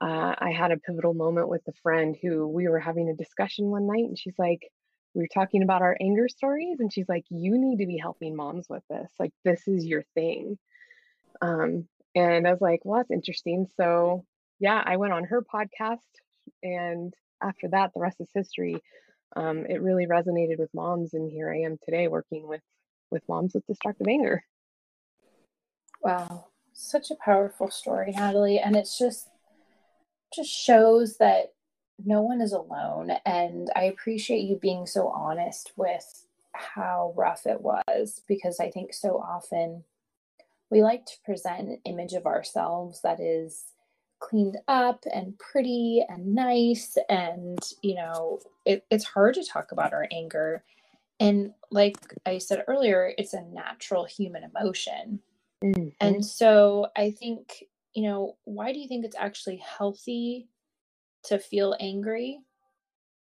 uh, 0.00 0.34
I 0.36 0.50
had 0.50 0.72
a 0.72 0.76
pivotal 0.76 1.14
moment 1.14 1.48
with 1.48 1.62
a 1.68 1.72
friend 1.84 2.16
who 2.20 2.48
we 2.48 2.66
were 2.66 2.80
having 2.80 3.08
a 3.08 3.14
discussion 3.14 3.66
one 3.66 3.86
night, 3.86 4.06
and 4.06 4.18
she's 4.18 4.38
like, 4.40 4.62
we 5.14 5.22
were 5.22 5.28
talking 5.32 5.62
about 5.62 5.82
our 5.82 5.96
anger 6.00 6.28
stories 6.28 6.80
and 6.80 6.92
she's 6.92 7.08
like 7.08 7.24
you 7.30 7.58
need 7.58 7.78
to 7.78 7.86
be 7.86 7.98
helping 7.98 8.36
moms 8.36 8.68
with 8.68 8.82
this 8.88 9.10
like 9.18 9.32
this 9.44 9.66
is 9.66 9.84
your 9.84 10.04
thing. 10.14 10.58
Um 11.40 11.88
and 12.14 12.46
i 12.46 12.50
was 12.50 12.60
like 12.60 12.80
well 12.84 12.98
that's 12.98 13.10
interesting. 13.10 13.66
So 13.76 14.24
yeah 14.58 14.82
i 14.84 14.96
went 14.96 15.12
on 15.12 15.24
her 15.24 15.42
podcast 15.42 15.98
and 16.62 17.14
after 17.42 17.68
that 17.68 17.92
the 17.94 18.00
rest 18.00 18.20
is 18.20 18.28
history. 18.34 18.76
Um, 19.36 19.64
it 19.66 19.80
really 19.80 20.06
resonated 20.06 20.58
with 20.58 20.74
moms 20.74 21.14
and 21.14 21.30
here 21.30 21.52
i 21.52 21.60
am 21.60 21.78
today 21.84 22.08
working 22.08 22.48
with 22.48 22.62
with 23.10 23.22
moms 23.28 23.54
with 23.54 23.66
destructive 23.66 24.08
anger. 24.08 24.44
Wow 26.02 26.46
such 26.72 27.10
a 27.10 27.16
powerful 27.16 27.70
story 27.70 28.12
natalie 28.12 28.58
and 28.58 28.74
it's 28.74 28.96
just 28.96 29.28
just 30.34 30.50
shows 30.50 31.16
that 31.18 31.52
no 32.04 32.22
one 32.22 32.40
is 32.40 32.52
alone. 32.52 33.12
And 33.24 33.70
I 33.76 33.84
appreciate 33.84 34.42
you 34.42 34.56
being 34.56 34.86
so 34.86 35.08
honest 35.08 35.72
with 35.76 36.26
how 36.52 37.14
rough 37.16 37.46
it 37.46 37.60
was 37.60 38.22
because 38.26 38.60
I 38.60 38.70
think 38.70 38.92
so 38.92 39.18
often 39.18 39.84
we 40.70 40.82
like 40.82 41.04
to 41.06 41.14
present 41.24 41.68
an 41.68 41.78
image 41.84 42.12
of 42.12 42.26
ourselves 42.26 43.00
that 43.02 43.20
is 43.20 43.64
cleaned 44.20 44.58
up 44.68 45.04
and 45.12 45.38
pretty 45.38 46.04
and 46.08 46.34
nice. 46.34 46.96
And, 47.08 47.58
you 47.82 47.96
know, 47.96 48.40
it, 48.64 48.84
it's 48.90 49.04
hard 49.04 49.34
to 49.34 49.44
talk 49.44 49.72
about 49.72 49.92
our 49.92 50.06
anger. 50.12 50.62
And 51.18 51.52
like 51.70 51.96
I 52.24 52.38
said 52.38 52.64
earlier, 52.68 53.12
it's 53.18 53.34
a 53.34 53.42
natural 53.42 54.04
human 54.04 54.44
emotion. 54.44 55.20
Mm-hmm. 55.62 55.88
And 56.00 56.24
so 56.24 56.86
I 56.96 57.10
think, 57.10 57.64
you 57.94 58.04
know, 58.04 58.36
why 58.44 58.72
do 58.72 58.78
you 58.78 58.88
think 58.88 59.04
it's 59.04 59.16
actually 59.16 59.56
healthy 59.56 60.48
to 61.24 61.38
feel 61.38 61.76
angry 61.80 62.40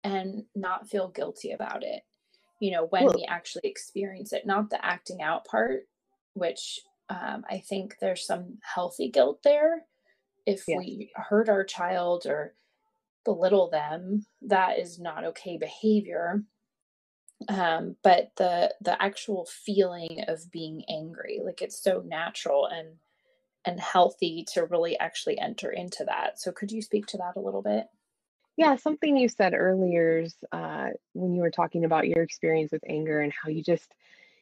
and 0.04 0.45
not 0.54 0.88
feel 0.88 1.09
guilty 1.09 1.52
about 1.52 1.83
it 1.83 2.02
you 2.61 2.71
know 2.71 2.87
when 2.90 3.07
we 3.07 3.26
actually 3.28 3.62
experience 3.64 4.33
it 4.33 4.47
not 4.47 4.71
the 4.71 4.85
acting 4.85 5.23
out 5.23 5.45
part 5.45 5.83
which 6.35 6.80
um, 7.09 7.45
i 7.50 7.59
think 7.59 7.97
there's 8.00 8.26
some 8.26 8.59
healthy 8.62 9.11
guilt 9.11 9.40
there 9.42 9.83
if 10.47 10.64
yeah. 10.66 10.78
we 10.78 11.11
hurt 11.14 11.49
our 11.49 11.64
child 11.64 12.26
or 12.26 12.54
belittle 13.25 13.68
them 13.71 14.25
that 14.42 14.78
is 14.78 14.99
not 14.99 15.25
okay 15.25 15.59
behavior 15.59 16.42
um, 17.49 17.95
but 18.02 18.33
the 18.37 18.75
the 18.80 19.00
actual 19.00 19.47
feeling 19.64 20.25
of 20.26 20.50
being 20.50 20.83
angry 20.88 21.40
like 21.45 21.62
it's 21.62 21.83
so 21.83 22.02
natural 22.07 22.66
and 22.66 22.88
and 23.65 23.81
healthy 23.81 24.45
to 24.55 24.65
really 24.65 24.99
actually 24.99 25.38
enter 25.38 25.71
into 25.71 26.05
that. 26.05 26.41
So, 26.41 26.53
could 26.53 26.73
you 26.73 26.83
speak 26.83 27.07
to 27.09 27.19
that 27.19 27.37
a 27.37 27.41
little 27.41 27.62
bit? 27.62 27.87
Yeah, 28.57 28.77
something 28.77 29.17
you 29.17 29.29
said 29.29 29.55
earlier 29.55 30.27
uh, 30.50 30.88
when 31.12 31.33
you 31.35 31.43
were 31.43 31.50
talking 31.50 31.85
about 31.85 32.09
your 32.09 32.23
experience 32.23 32.73
with 32.73 32.83
anger 32.88 33.21
and 33.21 33.33
how 33.33 33.50
you 33.50 33.62
just 33.62 33.95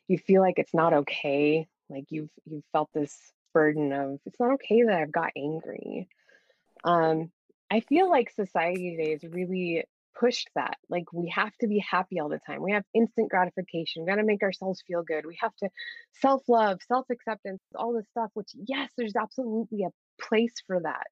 you 0.09 0.19
feel 0.19 0.41
like 0.41 0.59
it's 0.59 0.75
not 0.75 0.93
okay. 0.93 1.69
Like 1.91 2.07
you've 2.11 2.31
you've 2.45 2.65
felt 2.73 2.89
this 2.95 3.15
burden 3.53 3.93
of 3.93 4.19
it's 4.25 4.41
not 4.41 4.53
okay 4.55 4.83
that 4.85 4.95
I've 4.95 5.13
got 5.13 5.33
angry. 5.37 6.09
Um, 6.85 7.31
I 7.71 7.81
feel 7.81 8.09
like 8.09 8.31
society 8.31 8.97
today 8.97 9.13
is 9.13 9.25
really 9.25 9.85
pushed 10.19 10.49
that. 10.55 10.77
Like 10.89 11.13
we 11.13 11.29
have 11.35 11.53
to 11.61 11.67
be 11.67 11.79
happy 11.79 12.21
all 12.21 12.29
the 12.29 12.41
time. 12.47 12.63
We 12.63 12.73
have 12.73 12.85
instant 12.95 13.31
gratification. 13.31 14.03
We 14.03 14.09
got 14.09 14.17
to 14.17 14.25
make 14.25 14.43
ourselves 14.43 14.83
feel 14.87 15.03
good. 15.03 15.27
We 15.27 15.39
have 15.41 15.55
to 15.57 15.69
self 16.21 16.43
love, 16.49 16.81
self 16.87 17.07
acceptance, 17.11 17.63
all 17.75 17.93
this 17.93 18.09
stuff, 18.11 18.31
which, 18.35 18.51
yes, 18.55 18.91
there's 18.97 19.17
absolutely 19.17 19.85
a 19.85 20.23
place 20.23 20.55
for 20.67 20.81
that. 20.81 21.07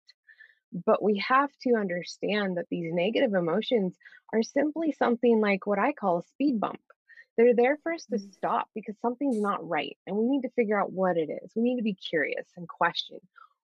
But 0.87 1.03
we 1.03 1.23
have 1.27 1.51
to 1.63 1.75
understand 1.75 2.57
that 2.57 2.67
these 2.71 2.93
negative 2.93 3.35
emotions 3.35 3.97
are 4.33 4.43
simply 4.43 4.93
something 4.93 5.41
like 5.41 5.67
what 5.67 5.79
I 5.79 5.93
call 5.93 6.19
a 6.19 6.23
speed 6.33 6.59
bump. 6.59 6.81
They're 7.37 7.55
there 7.55 7.79
for 7.83 7.93
us 7.93 8.05
to 8.07 8.17
mm. 8.17 8.33
stop 8.35 8.69
because 8.75 8.97
something's 9.01 9.41
not 9.41 9.69
right. 9.69 9.97
And 10.07 10.17
we 10.17 10.27
need 10.27 10.43
to 10.43 10.51
figure 10.51 10.81
out 10.81 10.93
what 10.93 11.17
it 11.17 11.31
is. 11.31 11.53
We 11.55 11.63
need 11.63 11.77
to 11.77 11.83
be 11.83 11.95
curious 11.95 12.47
and 12.57 12.69
question 12.69 13.19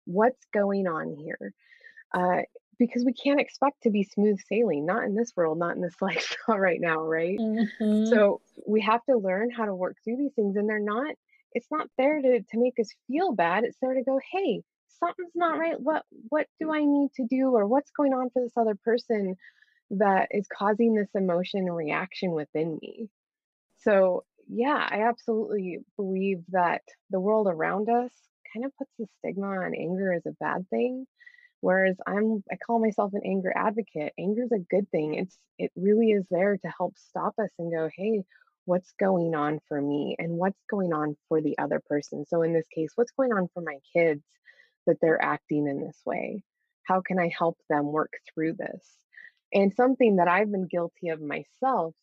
what's 0.04 0.44
going 0.52 0.86
on 0.86 1.14
here. 1.14 1.52
Uh, 2.12 2.42
because 2.80 3.04
we 3.04 3.12
can't 3.12 3.38
expect 3.38 3.82
to 3.82 3.90
be 3.90 4.02
smooth 4.02 4.40
sailing, 4.48 4.86
not 4.86 5.04
in 5.04 5.14
this 5.14 5.32
world, 5.36 5.58
not 5.58 5.76
in 5.76 5.82
this 5.82 5.94
lifestyle 6.00 6.58
right 6.58 6.80
now, 6.80 7.04
right? 7.04 7.38
Mm-hmm. 7.38 8.06
So 8.06 8.40
we 8.66 8.80
have 8.80 9.04
to 9.04 9.16
learn 9.16 9.50
how 9.50 9.66
to 9.66 9.74
work 9.74 9.96
through 10.02 10.16
these 10.16 10.32
things, 10.34 10.56
and 10.56 10.68
they're 10.68 10.80
not. 10.80 11.14
It's 11.52 11.68
not 11.70 11.88
there 11.98 12.20
to 12.20 12.40
to 12.40 12.58
make 12.58 12.80
us 12.80 12.88
feel 13.06 13.32
bad. 13.32 13.64
It's 13.64 13.76
there 13.80 13.94
to 13.94 14.02
go, 14.02 14.18
hey, 14.32 14.62
something's 14.98 15.36
not 15.36 15.58
right. 15.58 15.78
What 15.78 16.04
what 16.30 16.46
do 16.58 16.72
I 16.72 16.80
need 16.84 17.10
to 17.16 17.26
do, 17.28 17.54
or 17.54 17.66
what's 17.66 17.90
going 17.92 18.14
on 18.14 18.30
for 18.30 18.42
this 18.42 18.56
other 18.56 18.74
person 18.82 19.36
that 19.90 20.28
is 20.30 20.46
causing 20.56 20.94
this 20.94 21.10
emotion 21.14 21.60
and 21.60 21.76
reaction 21.76 22.32
within 22.32 22.78
me? 22.80 23.08
So 23.82 24.24
yeah, 24.48 24.88
I 24.90 25.02
absolutely 25.02 25.78
believe 25.96 26.38
that 26.48 26.82
the 27.10 27.20
world 27.20 27.46
around 27.46 27.88
us 27.88 28.10
kind 28.52 28.64
of 28.64 28.76
puts 28.76 28.90
the 28.98 29.06
stigma 29.18 29.46
on 29.46 29.74
anger 29.74 30.12
as 30.12 30.26
a 30.26 30.32
bad 30.40 30.68
thing 30.70 31.06
Whereas 31.60 31.96
I'm 32.06 32.42
I 32.50 32.56
call 32.56 32.78
myself 32.80 33.12
an 33.14 33.22
anger 33.24 33.52
advocate. 33.56 34.12
Anger 34.18 34.44
is 34.44 34.52
a 34.52 34.58
good 34.70 34.90
thing. 34.90 35.14
It's 35.14 35.38
it 35.58 35.72
really 35.76 36.12
is 36.12 36.26
there 36.30 36.56
to 36.58 36.68
help 36.68 36.96
stop 36.98 37.34
us 37.38 37.50
and 37.58 37.72
go, 37.72 37.90
"Hey, 37.96 38.24
what's 38.66 38.92
going 39.00 39.34
on 39.34 39.60
for 39.68 39.80
me 39.80 40.16
and 40.18 40.38
what's 40.38 40.62
going 40.70 40.92
on 40.92 41.16
for 41.28 41.40
the 41.42 41.58
other 41.58 41.80
person?" 41.88 42.24
So 42.26 42.42
in 42.42 42.52
this 42.54 42.68
case, 42.74 42.92
what's 42.96 43.12
going 43.12 43.32
on 43.32 43.48
for 43.54 43.62
my 43.62 43.78
kids 43.94 44.24
that 44.86 44.98
they're 45.00 45.22
acting 45.22 45.66
in 45.68 45.80
this 45.80 46.00
way? 46.06 46.42
How 46.84 47.00
can 47.02 47.18
I 47.18 47.28
help 47.36 47.58
them 47.68 47.92
work 47.92 48.12
through 48.32 48.54
this? 48.54 49.06
And 49.52 49.74
something 49.74 50.16
that 50.16 50.28
I've 50.28 50.50
been 50.50 50.66
guilty 50.66 51.08
of 51.08 51.20
myself 51.20 51.94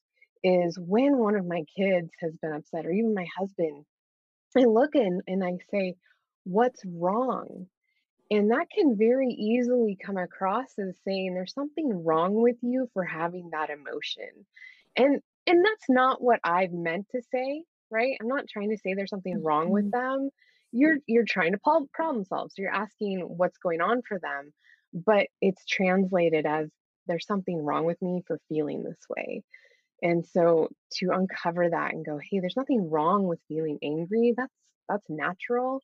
is 0.43 0.77
when 0.79 1.17
one 1.17 1.35
of 1.35 1.45
my 1.45 1.63
kids 1.77 2.11
has 2.21 2.35
been 2.37 2.53
upset 2.53 2.85
or 2.85 2.91
even 2.91 3.13
my 3.13 3.27
husband, 3.37 3.85
I 4.57 4.61
look 4.65 4.95
in 4.95 5.21
and 5.27 5.43
I 5.43 5.57
say, 5.71 5.95
"What's 6.45 6.83
wrong?" 6.85 7.69
And 8.29 8.51
that 8.51 8.69
can 8.69 8.97
very 8.97 9.29
easily 9.29 9.97
come 10.01 10.17
across 10.17 10.77
as 10.77 10.95
saying 11.05 11.33
there's 11.33 11.53
something 11.53 12.03
wrong 12.03 12.35
with 12.35 12.57
you 12.61 12.89
for 12.93 13.03
having 13.03 13.51
that 13.51 13.69
emotion. 13.69 14.45
And 14.95 15.21
and 15.45 15.63
that's 15.63 15.89
not 15.89 16.21
what 16.21 16.41
I've 16.43 16.73
meant 16.73 17.07
to 17.11 17.21
say, 17.31 17.63
right? 17.89 18.17
I'm 18.19 18.27
not 18.27 18.49
trying 18.49 18.71
to 18.71 18.77
say 18.77 18.93
there's 18.93 19.09
something 19.09 19.41
wrong 19.41 19.69
with 19.69 19.91
mm-hmm. 19.91 20.23
them. 20.25 20.29
You're 20.73 20.97
you're 21.07 21.25
trying 21.25 21.53
to 21.53 21.59
problem 21.93 22.25
solve. 22.25 22.51
So 22.51 22.61
you're 22.61 22.73
asking 22.73 23.19
what's 23.21 23.57
going 23.57 23.79
on 23.79 24.01
for 24.01 24.19
them, 24.19 24.51
but 24.93 25.27
it's 25.41 25.65
translated 25.65 26.45
as 26.45 26.69
there's 27.07 27.25
something 27.25 27.57
wrong 27.63 27.85
with 27.85 28.01
me 28.01 28.23
for 28.27 28.39
feeling 28.49 28.83
this 28.83 28.99
way. 29.09 29.43
And 30.01 30.25
so 30.25 30.69
to 30.95 31.11
uncover 31.11 31.69
that 31.69 31.93
and 31.93 32.05
go, 32.05 32.19
hey, 32.19 32.39
there's 32.39 32.57
nothing 32.57 32.89
wrong 32.89 33.23
with 33.23 33.39
feeling 33.47 33.79
angry. 33.81 34.33
That's 34.35 34.53
that's 34.89 35.09
natural 35.09 35.81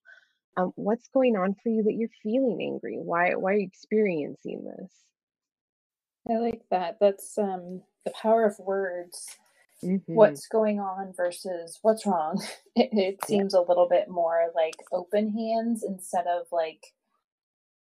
um, 0.58 0.72
what's 0.76 1.08
going 1.10 1.36
on 1.36 1.56
for 1.62 1.70
you 1.70 1.84
that 1.84 1.94
you're 1.94 2.10
feeling 2.22 2.60
angry? 2.62 2.98
Why 2.98 3.32
why 3.36 3.54
are 3.54 3.58
you 3.58 3.68
experiencing 3.68 4.64
this? 4.66 4.92
I 6.30 6.38
like 6.38 6.62
that. 6.72 6.98
That's 7.00 7.38
um 7.38 7.82
the 8.06 8.12
power 8.12 8.46
of 8.46 8.58
words. 8.60 9.26
Mm-hmm. 9.84 10.16
what's 10.16 10.48
going 10.48 10.80
on 10.80 11.12
versus 11.16 11.80
what's 11.82 12.06
wrong. 12.06 12.42
It, 12.76 12.90
it 12.94 13.26
seems 13.26 13.54
yeah. 13.54 13.60
a 13.60 13.68
little 13.68 13.88
bit 13.88 14.10
more 14.10 14.50
like 14.56 14.74
open 14.92 15.30
hands 15.30 15.84
instead 15.84 16.26
of 16.26 16.48
like 16.52 16.84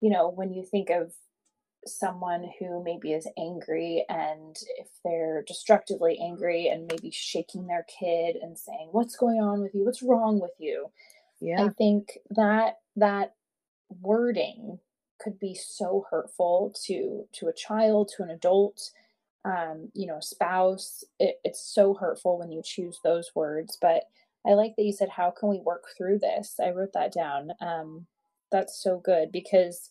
you 0.02 0.10
know 0.10 0.30
when 0.30 0.52
you 0.52 0.66
think 0.66 0.90
of 0.90 1.14
someone 1.86 2.50
who 2.60 2.84
maybe 2.84 3.14
is 3.14 3.28
angry 3.38 4.04
and 4.10 4.58
if 4.78 4.88
they're 5.06 5.44
destructively 5.48 6.20
angry 6.22 6.68
and 6.68 6.88
maybe 6.92 7.10
shaking 7.12 7.68
their 7.68 7.86
kid 8.00 8.36
and 8.36 8.58
saying 8.58 8.90
what's 8.92 9.16
going 9.16 9.40
on 9.40 9.62
with 9.62 9.74
you? 9.74 9.86
What's 9.86 10.04
wrong 10.04 10.42
with 10.42 10.56
you 10.58 10.90
yeah. 11.42 11.66
I 11.66 11.70
think 11.70 12.20
that 12.32 12.80
that 12.96 13.36
wording 14.02 14.80
could 15.20 15.40
be 15.40 15.56
so 15.56 16.06
hurtful 16.10 16.74
to 16.86 17.26
to 17.34 17.48
a 17.48 17.54
child, 17.54 18.10
to 18.18 18.24
an 18.24 18.30
adult. 18.32 18.92
um, 19.46 19.90
you 19.96 20.08
know, 20.08 20.20
spouse. 20.22 21.04
It, 21.20 21.40
it's 21.44 21.62
so 21.62 21.96
hurtful 21.96 22.38
when 22.40 22.52
you 22.52 22.62
choose 22.64 23.00
those 23.04 23.32
words. 23.36 23.78
But 23.82 24.04
I 24.46 24.54
like 24.54 24.76
that 24.78 24.84
you 24.84 24.94
said, 24.94 25.10
How 25.10 25.32
can 25.32 25.50
we 25.50 25.60
work 25.60 25.86
through 25.98 26.20
this? 26.20 26.60
I 26.64 26.72
wrote 26.72 26.94
that 26.94 27.14
down. 27.14 27.52
Um, 27.62 28.08
that's 28.52 28.82
so 28.84 29.00
good 29.00 29.32
because 29.32 29.90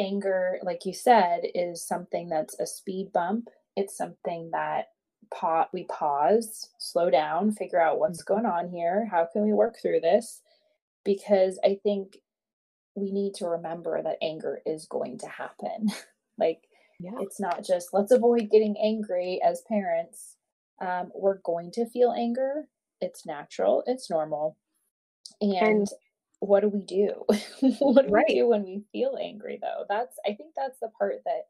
anger, 0.00 0.58
like 0.62 0.86
you 0.86 0.94
said, 0.94 1.42
is 1.54 1.86
something 1.86 2.28
that's 2.28 2.58
a 2.60 2.66
speed 2.66 3.12
bump. 3.12 3.48
It's 3.76 3.96
something 3.96 4.50
that 4.52 4.88
pa- 5.34 5.68
we 5.72 5.84
pause, 5.84 6.70
slow 6.78 7.10
down, 7.10 7.52
figure 7.52 7.80
out 7.80 7.98
what's 7.98 8.22
mm-hmm. 8.22 8.34
going 8.34 8.46
on 8.46 8.68
here. 8.70 9.08
How 9.10 9.26
can 9.32 9.42
we 9.44 9.52
work 9.52 9.76
through 9.80 10.00
this? 10.00 10.42
Because 11.04 11.58
I 11.64 11.78
think 11.82 12.16
we 12.94 13.10
need 13.10 13.34
to 13.34 13.46
remember 13.46 14.00
that 14.02 14.18
anger 14.22 14.60
is 14.66 14.86
going 14.86 15.18
to 15.18 15.28
happen. 15.28 15.88
like, 16.38 16.62
yeah. 17.00 17.12
it's 17.20 17.40
not 17.40 17.64
just 17.64 17.88
let's 17.92 18.12
avoid 18.12 18.50
getting 18.50 18.76
angry 18.82 19.40
as 19.44 19.62
parents. 19.68 20.36
Um, 20.80 21.10
we're 21.14 21.38
going 21.38 21.70
to 21.72 21.88
feel 21.88 22.12
anger. 22.12 22.68
It's 23.00 23.26
natural, 23.26 23.82
it's 23.86 24.10
normal. 24.10 24.56
And, 25.40 25.52
and 25.54 25.88
what 26.40 26.60
do 26.60 26.68
we 26.68 26.84
do? 26.84 27.24
what 27.78 28.06
do 28.08 28.12
right. 28.12 28.24
we 28.28 28.34
do 28.34 28.48
when 28.48 28.64
we 28.64 28.82
feel 28.92 29.16
angry 29.20 29.58
though? 29.60 29.84
That's 29.88 30.16
I 30.26 30.34
think 30.34 30.54
that's 30.56 30.78
the 30.80 30.90
part 30.98 31.22
that 31.24 31.46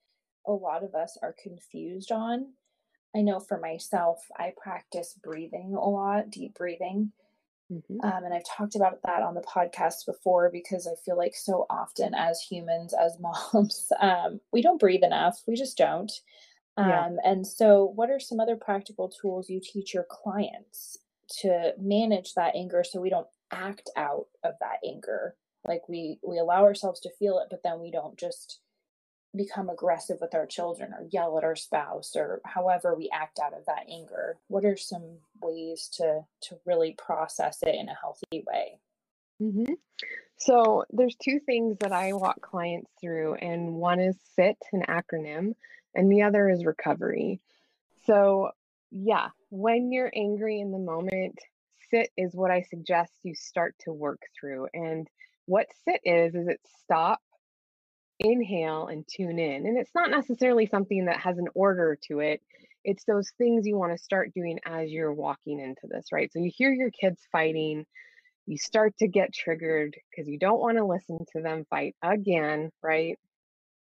a 0.47 0.53
lot 0.53 0.85
of 0.85 0.95
us 0.95 1.17
are 1.23 1.35
confused 1.43 2.13
on. 2.13 2.47
I 3.15 3.21
know 3.21 3.41
for 3.41 3.59
myself, 3.59 4.19
I 4.37 4.53
practice 4.57 5.19
breathing 5.23 5.75
a 5.75 5.89
lot, 5.89 6.31
deep 6.31 6.55
breathing. 6.55 7.13
Mm-hmm. 7.73 8.00
Um, 8.05 8.25
and 8.25 8.35
I've 8.35 8.45
talked 8.45 8.75
about 8.75 9.00
that 9.05 9.23
on 9.23 9.35
the 9.35 9.41
podcast 9.41 10.07
before 10.07 10.50
because 10.52 10.87
I 10.87 10.95
feel 11.05 11.17
like 11.17 11.35
so 11.35 11.67
often 11.71 12.14
as 12.14 12.41
humans, 12.41 12.95
as 12.95 13.17
moms, 13.21 13.91
um, 14.00 14.41
we 14.52 14.62
don't 14.62 14.81
breathe 14.81 15.05
enough. 15.05 15.41
We 15.47 15.57
just 15.57 15.79
don't. 15.79 16.12
Um, 16.76 16.88
yeah. 16.88 17.17
And 17.25 17.47
so, 17.47 17.93
what 17.95 18.11
are 18.11 18.21
some 18.21 18.41
other 18.41 18.57
practical 18.57 19.09
tools 19.09 19.50
you 19.50 19.61
teach 19.62 19.93
your 19.93 20.07
clients 20.09 20.99
to 21.41 21.73
manage 21.79 22.35
that 22.35 22.55
anger 22.55 22.85
so 22.85 23.00
we 23.00 23.11
don't 23.11 23.26
act 23.50 23.91
out 23.97 24.26
of 24.43 24.55
that 24.61 24.79
anger? 24.87 25.35
Like 25.67 25.88
we 25.88 26.19
we 26.26 26.38
allow 26.38 26.64
ourselves 26.64 27.00
to 27.00 27.11
feel 27.19 27.38
it, 27.38 27.49
but 27.50 27.62
then 27.62 27.81
we 27.81 27.91
don't 27.91 28.19
just 28.19 28.61
become 29.35 29.71
aggressive 29.71 30.19
with 30.21 30.35
our 30.35 30.47
children 30.47 30.93
or 30.93 31.07
yell 31.11 31.39
at 31.39 31.45
our 31.45 31.57
spouse 31.57 32.15
or 32.17 32.41
however 32.45 32.95
we 32.95 33.11
act 33.12 33.39
out 33.39 33.55
of 33.55 33.65
that 33.67 33.87
anger 33.91 34.37
what 34.49 34.65
are 34.65 34.77
some 34.77 35.19
ways 35.41 35.89
to 35.93 36.21
to 36.41 36.57
really 36.67 36.95
process 36.99 37.59
it 37.62 37.75
in 37.75 37.89
a 37.89 37.95
healthy 37.95 38.45
way 38.47 38.79
mm-hmm. 39.41 39.73
so 40.37 40.85
there's 40.91 41.17
two 41.17 41.41
things 41.41 41.77
that 41.81 41.93
i 41.93 42.12
walk 42.12 42.41
clients 42.43 42.91
through 43.01 43.35
and 43.35 43.75
one 43.75 44.01
is 44.01 44.17
sit 44.37 44.59
an 44.73 44.83
acronym 44.89 45.55
and 45.95 46.12
the 46.12 46.23
other 46.23 46.49
is 46.49 46.65
recovery 46.65 47.41
so 48.05 48.51
yeah 48.91 49.29
when 49.51 49.93
you're 49.93 50.12
angry 50.15 50.61
in 50.61 50.73
the 50.73 50.79
moment 50.79 51.39
sit 51.91 52.11
is 52.19 52.35
what 52.35 52.51
i 52.51 52.61
suggest 52.61 53.12
you 53.23 53.35
start 53.35 53.75
to 53.81 53.93
work 53.93 54.21
through 54.39 54.69
and 54.75 55.09
what 55.47 55.67
sit 55.87 56.01
is 56.05 56.35
is 56.35 56.49
it 56.49 56.61
stop 56.83 57.21
inhale 58.23 58.87
and 58.87 59.07
tune 59.07 59.38
in. 59.38 59.67
And 59.67 59.79
it's 59.79 59.95
not 59.95 60.11
necessarily 60.11 60.67
something 60.67 61.07
that 61.07 61.21
has 61.21 61.38
an 61.38 61.49
order 61.55 61.99
to 62.09 62.21
it. 62.21 62.41
It's 62.85 63.05
those 63.05 63.31
things 63.38 63.67
you 63.67 63.76
want 63.76 63.93
to 63.93 64.02
start 64.02 64.35
doing 64.35 64.59
as 64.64 64.91
you're 64.91 65.12
walking 65.12 65.61
into 65.61 65.87
this, 65.88 66.07
right? 66.12 66.33
So 66.33 66.41
you 66.41 66.50
hear 66.55 66.73
your 66.73 66.91
kids 66.91 67.21
fighting, 67.31 67.87
you 68.47 68.59
start 68.59 68.97
to 68.99 69.07
get 69.07 69.33
triggered 69.33 69.97
because 70.11 70.29
you 70.29 70.38
don't 70.38 70.61
want 70.61 70.79
to 70.79 70.85
listen 70.85 71.19
to 71.33 71.43
them 71.43 71.64
fight 71.71 71.95
again, 72.02 72.71
right? 72.83 73.19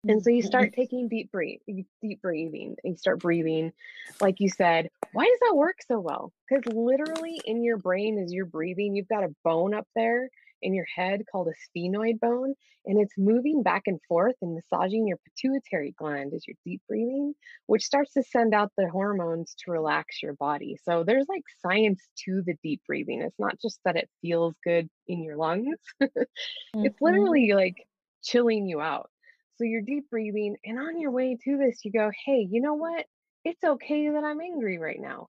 And 0.09 0.23
so 0.23 0.31
you 0.31 0.39
mm-hmm. 0.39 0.47
start 0.47 0.73
taking 0.73 1.09
deep 1.09 1.31
breath, 1.31 1.59
deep 2.01 2.23
breathing. 2.23 2.75
You 2.83 2.97
start 2.97 3.19
breathing, 3.19 3.73
like 4.21 4.41
you 4.41 4.49
said. 4.49 4.89
Why 5.13 5.25
does 5.25 5.39
that 5.43 5.57
work 5.57 5.77
so 5.87 6.01
well? 6.01 6.33
Because 6.49 6.73
literally 6.73 7.39
in 7.45 7.63
your 7.63 7.77
brain, 7.77 8.19
as 8.19 8.33
you're 8.33 8.47
breathing, 8.47 8.97
you've 8.97 9.09
got 9.09 9.25
a 9.25 9.35
bone 9.45 9.75
up 9.75 9.87
there 9.95 10.31
in 10.63 10.75
your 10.75 10.87
head 10.95 11.23
called 11.31 11.49
a 11.49 11.79
sphenoid 11.79 12.21
bone, 12.21 12.55
and 12.87 13.01
it's 13.01 13.15
moving 13.19 13.63
back 13.63 13.83
and 13.87 14.01
forth 14.09 14.37
and 14.43 14.55
massaging 14.55 15.07
your 15.07 15.19
pituitary 15.19 15.95
gland 15.99 16.33
as 16.35 16.45
you're 16.47 16.57
deep 16.65 16.83
breathing, 16.89 17.35
which 17.67 17.85
starts 17.85 18.13
to 18.15 18.23
send 18.23 18.55
out 18.55 18.73
the 18.77 18.89
hormones 18.89 19.55
to 19.65 19.71
relax 19.71 20.23
your 20.23 20.35
body. 20.35 20.77
So 20.85 21.05
there's 21.05 21.27
like 21.29 21.43
science 21.61 22.03
to 22.25 22.43
the 22.47 22.55
deep 22.63 22.81
breathing. 22.87 23.23
It's 23.23 23.39
not 23.39 23.61
just 23.61 23.81
that 23.85 23.97
it 23.97 24.09
feels 24.23 24.55
good 24.65 24.89
in 25.09 25.23
your 25.23 25.37
lungs, 25.37 25.79
mm-hmm. 26.03 26.85
it's 26.85 27.01
literally 27.01 27.53
like 27.53 27.77
chilling 28.23 28.67
you 28.67 28.81
out. 28.81 29.11
So 29.57 29.65
you're 29.65 29.83
deep 29.83 30.09
breathing, 30.11 30.57
and 30.65 30.79
on 30.79 30.99
your 30.99 31.11
way 31.11 31.37
to 31.45 31.59
this, 31.59 31.81
you 31.85 31.93
go, 31.93 32.11
hey, 32.25 32.47
you 32.51 32.63
know 32.63 32.75
what? 32.75 33.05
It's 33.45 33.63
okay 33.63 34.09
that 34.09 34.25
I'm 34.25 34.41
angry 34.41 34.79
right 34.79 35.01
now. 35.01 35.29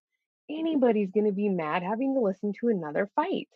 Anybody's 0.50 1.12
going 1.12 1.26
to 1.26 1.34
be 1.34 1.50
mad 1.50 1.84
having 1.84 2.13
to 2.13 2.22
listen 2.22 2.54
to 2.60 2.70
another 2.70 3.10
fight. 3.15 3.48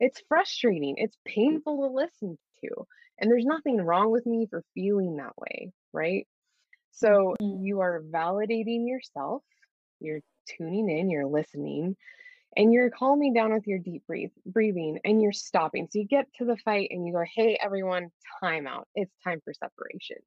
It's 0.00 0.22
frustrating. 0.28 0.94
It's 0.98 1.16
painful 1.26 1.88
to 1.88 1.94
listen 1.94 2.38
to. 2.62 2.86
And 3.18 3.30
there's 3.30 3.44
nothing 3.44 3.78
wrong 3.78 4.10
with 4.10 4.26
me 4.26 4.46
for 4.48 4.62
feeling 4.74 5.16
that 5.16 5.36
way, 5.38 5.72
right? 5.92 6.26
So 6.92 7.34
mm-hmm. 7.40 7.64
you 7.64 7.80
are 7.80 8.02
validating 8.10 8.86
yourself, 8.86 9.42
you're 10.00 10.20
tuning 10.46 10.88
in, 10.88 11.10
you're 11.10 11.26
listening, 11.26 11.96
and 12.56 12.72
you're 12.72 12.90
calming 12.90 13.34
down 13.34 13.52
with 13.52 13.66
your 13.66 13.78
deep 13.78 14.06
breathe, 14.06 14.30
breathing 14.46 14.98
and 15.04 15.20
you're 15.20 15.32
stopping. 15.32 15.88
So 15.90 15.98
you 15.98 16.06
get 16.06 16.26
to 16.38 16.44
the 16.44 16.56
fight 16.64 16.88
and 16.90 17.06
you 17.06 17.12
go, 17.12 17.24
hey, 17.34 17.58
everyone, 17.62 18.10
time 18.40 18.66
out. 18.66 18.88
It's 18.94 19.12
time 19.22 19.40
for 19.44 19.52
separation. 19.52 20.18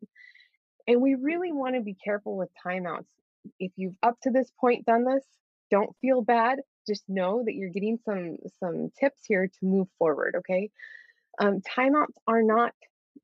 And 0.88 1.02
we 1.02 1.16
really 1.16 1.52
want 1.52 1.76
to 1.76 1.82
be 1.82 1.96
careful 2.04 2.38
with 2.38 2.50
timeouts. 2.66 3.06
If 3.60 3.72
you've 3.76 3.96
up 4.04 4.18
to 4.24 4.32
this 4.32 4.52
point 4.60 4.86
done 4.86 5.06
this, 5.06 5.26
don't 5.72 5.96
feel 6.02 6.22
bad 6.22 6.60
just 6.90 7.08
know 7.08 7.44
that 7.46 7.56
you're 7.56 7.70
getting 7.70 8.00
some 8.04 8.38
some 8.60 8.92
tips 9.00 9.22
here 9.26 9.48
to 9.48 9.66
move 9.66 9.88
forward 9.98 10.36
okay? 10.40 10.70
Um, 11.40 11.62
timeouts 11.62 12.16
are 12.28 12.42
not 12.42 12.74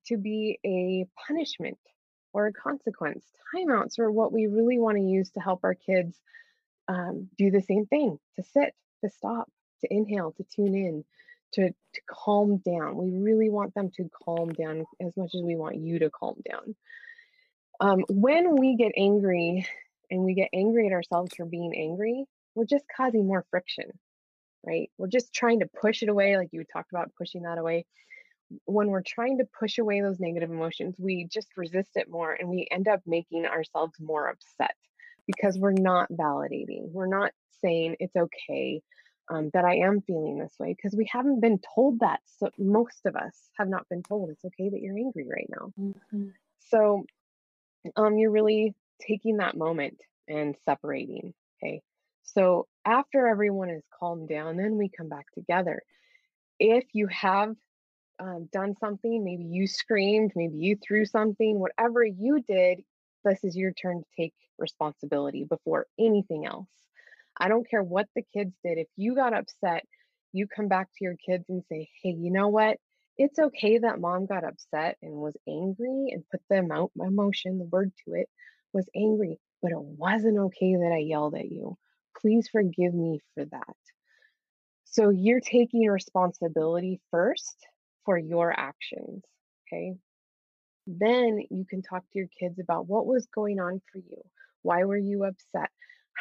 to 0.07 0.17
be 0.17 0.59
a 0.65 1.05
punishment 1.27 1.77
or 2.31 2.47
a 2.47 2.53
consequence. 2.53 3.25
Timeouts 3.53 3.99
are 3.99 4.11
what 4.11 4.31
we 4.31 4.47
really 4.47 4.79
want 4.79 4.97
to 4.97 5.03
use 5.03 5.31
to 5.31 5.39
help 5.39 5.61
our 5.63 5.75
kids 5.75 6.17
um, 6.87 7.29
do 7.37 7.51
the 7.51 7.61
same 7.61 7.85
thing 7.87 8.19
to 8.35 8.43
sit 8.43 8.73
to 9.03 9.09
stop 9.09 9.49
to 9.81 9.93
inhale 9.93 10.31
to 10.33 10.45
tune 10.55 10.75
in 10.75 11.03
to, 11.53 11.69
to 11.69 12.01
calm 12.09 12.57
down. 12.57 12.97
We 12.97 13.11
really 13.11 13.49
want 13.49 13.73
them 13.73 13.89
to 13.97 14.09
calm 14.25 14.49
down 14.53 14.85
as 15.01 15.15
much 15.15 15.33
as 15.35 15.41
we 15.41 15.55
want 15.55 15.77
you 15.77 15.99
to 15.99 16.09
calm 16.09 16.35
down. 16.49 16.75
Um, 17.79 18.03
when 18.09 18.55
we 18.57 18.75
get 18.75 18.91
angry 18.97 19.65
and 20.11 20.23
we 20.23 20.33
get 20.33 20.49
angry 20.53 20.87
at 20.87 20.93
ourselves 20.93 21.33
for 21.35 21.45
being 21.45 21.73
angry 21.75 22.25
we're 22.55 22.65
just 22.65 22.85
causing 22.95 23.27
more 23.27 23.45
friction, 23.51 23.85
right? 24.65 24.89
We're 24.97 25.07
just 25.07 25.33
trying 25.33 25.59
to 25.59 25.69
push 25.79 26.01
it 26.01 26.09
away, 26.09 26.37
like 26.37 26.49
you 26.51 26.63
talked 26.71 26.91
about 26.91 27.11
pushing 27.17 27.43
that 27.43 27.57
away. 27.57 27.85
When 28.65 28.87
we're 28.87 29.03
trying 29.05 29.39
to 29.39 29.45
push 29.59 29.77
away 29.77 30.01
those 30.01 30.19
negative 30.19 30.51
emotions, 30.51 30.95
we 30.97 31.27
just 31.31 31.47
resist 31.57 31.91
it 31.95 32.09
more 32.09 32.33
and 32.33 32.49
we 32.49 32.67
end 32.71 32.87
up 32.87 33.01
making 33.05 33.45
ourselves 33.45 33.93
more 33.99 34.29
upset 34.29 34.75
because 35.27 35.57
we're 35.57 35.71
not 35.71 36.09
validating. 36.11 36.91
We're 36.91 37.07
not 37.07 37.31
saying 37.61 37.97
it's 37.99 38.15
okay 38.15 38.81
um, 39.29 39.49
that 39.53 39.65
I 39.65 39.77
am 39.77 40.01
feeling 40.01 40.37
this 40.37 40.53
way 40.59 40.75
because 40.75 40.95
we 40.95 41.09
haven't 41.11 41.41
been 41.41 41.59
told 41.73 41.99
that. 41.99 42.19
So 42.37 42.49
most 42.57 43.05
of 43.05 43.15
us 43.15 43.35
have 43.57 43.67
not 43.67 43.89
been 43.89 44.03
told 44.03 44.29
it's 44.29 44.45
okay 44.45 44.69
that 44.69 44.81
you're 44.81 44.97
angry 44.97 45.27
right 45.27 45.49
now. 45.49 45.73
Mm-hmm. 45.79 46.27
So 46.69 47.05
um, 47.95 48.17
you're 48.17 48.31
really 48.31 48.75
taking 49.01 49.37
that 49.37 49.57
moment 49.57 49.97
and 50.27 50.55
separating. 50.65 51.33
Okay, 51.63 51.81
so 52.25 52.67
after 52.85 53.27
everyone 53.27 53.69
is 53.69 53.83
calmed 53.97 54.27
down, 54.27 54.57
then 54.57 54.77
we 54.77 54.89
come 54.89 55.07
back 55.07 55.25
together. 55.33 55.81
If 56.59 56.83
you 56.93 57.07
have 57.07 57.55
um, 58.19 58.49
done 58.51 58.75
something, 58.79 59.23
maybe 59.23 59.43
you 59.43 59.67
screamed, 59.67 60.31
maybe 60.35 60.57
you 60.57 60.75
threw 60.75 61.05
something, 61.05 61.59
whatever 61.59 62.03
you 62.03 62.41
did, 62.41 62.81
this 63.23 63.43
is 63.43 63.55
your 63.55 63.73
turn 63.73 63.99
to 64.01 64.05
take 64.17 64.33
responsibility 64.57 65.43
before 65.43 65.85
anything 65.99 66.45
else. 66.45 66.69
I 67.37 67.47
don't 67.47 67.69
care 67.69 67.83
what 67.83 68.07
the 68.15 68.23
kids 68.33 68.55
did. 68.63 68.77
If 68.77 68.87
you 68.95 69.15
got 69.15 69.33
upset, 69.33 69.83
you 70.31 70.47
come 70.47 70.67
back 70.67 70.87
to 70.87 71.03
your 71.03 71.15
kids 71.25 71.45
and 71.49 71.63
say, 71.69 71.89
hey, 72.01 72.15
you 72.17 72.31
know 72.31 72.47
what? 72.47 72.77
It's 73.17 73.39
okay 73.39 73.77
that 73.77 73.99
mom 73.99 74.25
got 74.25 74.43
upset 74.43 74.97
and 75.01 75.13
was 75.13 75.37
angry 75.47 76.09
and 76.11 76.23
put 76.29 76.41
the 76.49 76.59
amount, 76.59 76.91
emotion, 76.99 77.59
the 77.59 77.65
word 77.65 77.91
to 78.05 78.13
it, 78.15 78.29
was 78.73 78.89
angry, 78.95 79.39
but 79.61 79.71
it 79.71 79.79
wasn't 79.79 80.37
okay 80.37 80.75
that 80.75 80.91
I 80.93 80.99
yelled 80.99 81.35
at 81.35 81.49
you 81.49 81.77
please 82.21 82.49
forgive 82.51 82.93
me 82.93 83.21
for 83.35 83.45
that. 83.45 83.75
So 84.85 85.09
you're 85.09 85.41
taking 85.41 85.87
responsibility 85.87 87.01
first 87.11 87.57
for 88.05 88.17
your 88.17 88.51
actions. 88.59 89.23
Okay. 89.67 89.95
Then 90.87 91.41
you 91.51 91.65
can 91.69 91.81
talk 91.83 92.01
to 92.03 92.19
your 92.19 92.29
kids 92.39 92.59
about 92.59 92.87
what 92.87 93.07
was 93.07 93.27
going 93.33 93.59
on 93.59 93.81
for 93.91 93.99
you. 93.99 94.21
Why 94.63 94.85
were 94.85 94.97
you 94.97 95.25
upset? 95.25 95.69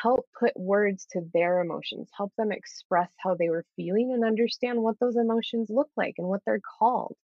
Help 0.03 0.27
put 0.39 0.53
words 0.59 1.07
to 1.13 1.23
their 1.35 1.61
emotions. 1.61 2.11
Help 2.17 2.33
them 2.39 2.53
express 2.53 3.11
how 3.19 3.35
they 3.37 3.51
were 3.51 3.67
feeling 3.77 4.13
and 4.15 4.25
understand 4.25 4.83
what 4.83 4.99
those 5.01 5.17
emotions 5.17 5.71
look 5.71 5.91
like 5.97 6.17
and 6.19 6.29
what 6.29 6.43
they're 6.47 6.61
called. 6.79 7.17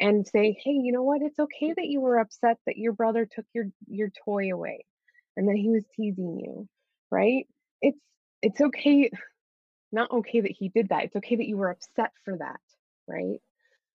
And 0.00 0.26
say, 0.26 0.58
hey, 0.64 0.72
you 0.72 0.92
know 0.92 1.04
what? 1.04 1.22
It's 1.22 1.38
okay 1.38 1.74
that 1.76 1.86
you 1.86 2.00
were 2.00 2.18
upset 2.18 2.58
that 2.66 2.78
your 2.78 2.92
brother 2.94 3.26
took 3.26 3.46
your, 3.54 3.66
your 3.88 4.10
toy 4.24 4.52
away. 4.52 4.84
and 5.36 5.48
that 5.48 5.56
he 5.56 5.70
was 5.70 5.84
teasing 5.96 6.40
you, 6.40 6.68
right? 7.10 7.46
It's 7.80 7.98
it's 8.42 8.60
okay 8.60 9.10
not 9.92 10.10
okay 10.10 10.40
that 10.40 10.50
he 10.50 10.68
did 10.68 10.88
that. 10.90 11.04
It's 11.04 11.16
okay 11.16 11.36
that 11.36 11.46
you 11.46 11.56
were 11.56 11.70
upset 11.70 12.12
for 12.24 12.36
that, 12.38 12.60
right? 13.06 13.40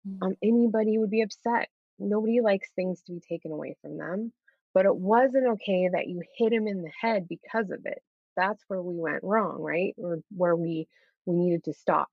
Mm-hmm. 0.08 0.24
Um, 0.24 0.36
anybody 0.44 0.98
would 0.98 1.10
be 1.10 1.22
upset. 1.22 1.70
Nobody 2.00 2.42
likes 2.42 2.70
things 2.76 3.02
to 3.04 3.14
be 3.14 3.20
taken 3.20 3.52
away 3.52 3.76
from 3.82 3.98
them, 3.98 4.34
but 4.74 4.86
it 4.86 4.96
wasn't 4.96 5.48
okay 5.48 5.90
that 5.94 6.08
you 6.08 6.22
hit 6.38 6.52
him 6.52 6.68
in 6.68 6.82
the 6.82 6.92
head 7.00 7.28
because 7.28 7.70
of 7.70 7.86
it. 7.86 8.02
That's 8.36 8.64
where 8.68 8.82
we 8.82 8.96
went 8.98 9.24
wrong, 9.24 9.62
right? 9.62 9.94
Or 9.98 10.20
where 10.36 10.56
we 10.56 10.88
we 11.26 11.36
needed 11.36 11.66
to 11.66 11.74
stop. 11.74 12.08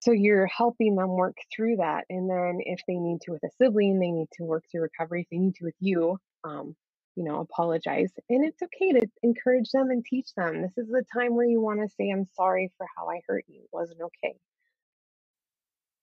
So 0.00 0.12
you're 0.12 0.46
helping 0.46 0.94
them 0.94 1.10
work 1.10 1.36
through 1.54 1.76
that, 1.76 2.04
and 2.08 2.30
then 2.30 2.60
if 2.60 2.80
they 2.86 2.94
need 2.94 3.20
to 3.22 3.32
with 3.32 3.42
a 3.42 3.50
sibling, 3.58 3.98
they 3.98 4.12
need 4.12 4.28
to 4.34 4.44
work 4.44 4.64
through 4.70 4.82
recovery. 4.82 5.22
If 5.22 5.28
they 5.30 5.38
need 5.38 5.56
to 5.56 5.64
with 5.64 5.74
you, 5.80 6.18
um, 6.44 6.76
you 7.16 7.24
know, 7.24 7.40
apologize. 7.40 8.12
And 8.28 8.44
it's 8.44 8.62
okay 8.62 8.92
to 8.92 9.06
encourage 9.22 9.70
them 9.70 9.90
and 9.90 10.04
teach 10.04 10.34
them. 10.36 10.62
This 10.62 10.76
is 10.76 10.88
the 10.88 11.04
time 11.12 11.34
where 11.34 11.46
you 11.46 11.60
want 11.60 11.80
to 11.80 11.88
say, 11.88 12.10
I'm 12.10 12.26
sorry 12.36 12.70
for 12.76 12.86
how 12.96 13.08
I 13.08 13.20
hurt 13.26 13.44
you. 13.48 13.62
It 13.62 13.70
wasn't 13.72 14.00
okay. 14.02 14.36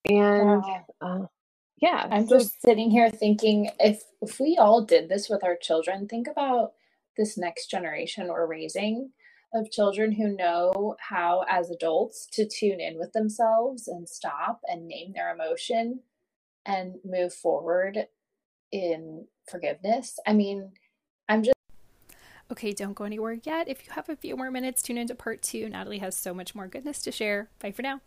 And 0.10 0.62
wow. 0.62 0.86
uh, 1.02 1.26
yeah. 1.82 2.08
I'm 2.12 2.28
so, 2.28 2.39
just 2.39 2.62
sitting 2.62 2.91
here 2.91 3.10
thinking 3.10 3.69
if 3.80 4.04
if 4.21 4.39
we 4.39 4.58
all 4.60 4.84
did 4.84 5.08
this 5.08 5.30
with 5.30 5.43
our 5.43 5.56
children, 5.56 6.08
think 6.08 6.28
about 6.28 6.73
this 7.15 7.38
next 7.38 7.67
generation 7.67 8.28
we're 8.28 8.47
raising 8.47 9.12
of 9.54 9.69
children 9.71 10.12
who 10.12 10.36
know 10.36 10.95
how 10.99 11.45
as 11.47 11.69
adults 11.69 12.28
to 12.34 12.47
tune 12.47 12.80
in 12.80 12.97
with 12.97 13.13
themselves 13.13 13.88
and 13.88 14.10
stop 14.10 14.62
and 14.67 14.88
name 14.88 15.13
their 15.13 15.32
emotion 15.34 15.99
and 16.65 16.95
move 17.06 17.34
forward 17.34 18.08
in 18.71 19.28
forgiveness. 19.47 20.17
I 20.26 20.34
mean, 20.34 20.71
I'm 21.30 21.44
just. 21.44 21.54
Okay, 22.52 22.72
don't 22.74 22.94
go 22.94 23.06
anywhere 23.06 23.40
yet. 23.44 23.68
If 23.68 23.86
you 23.86 23.94
have 23.94 24.10
a 24.10 24.16
few 24.16 24.36
more 24.36 24.52
minutes, 24.52 24.82
tune 24.82 24.98
into 24.98 25.16
part 25.16 25.42
two. 25.42 25.70
Natalie 25.70 26.00
has 26.00 26.16
so 26.16 26.34
much 26.34 26.54
more 26.54 26.68
goodness 26.68 27.02
to 27.04 27.12
share. 27.12 27.50
Bye 27.60 27.72
for 27.72 27.82
now. 27.82 28.02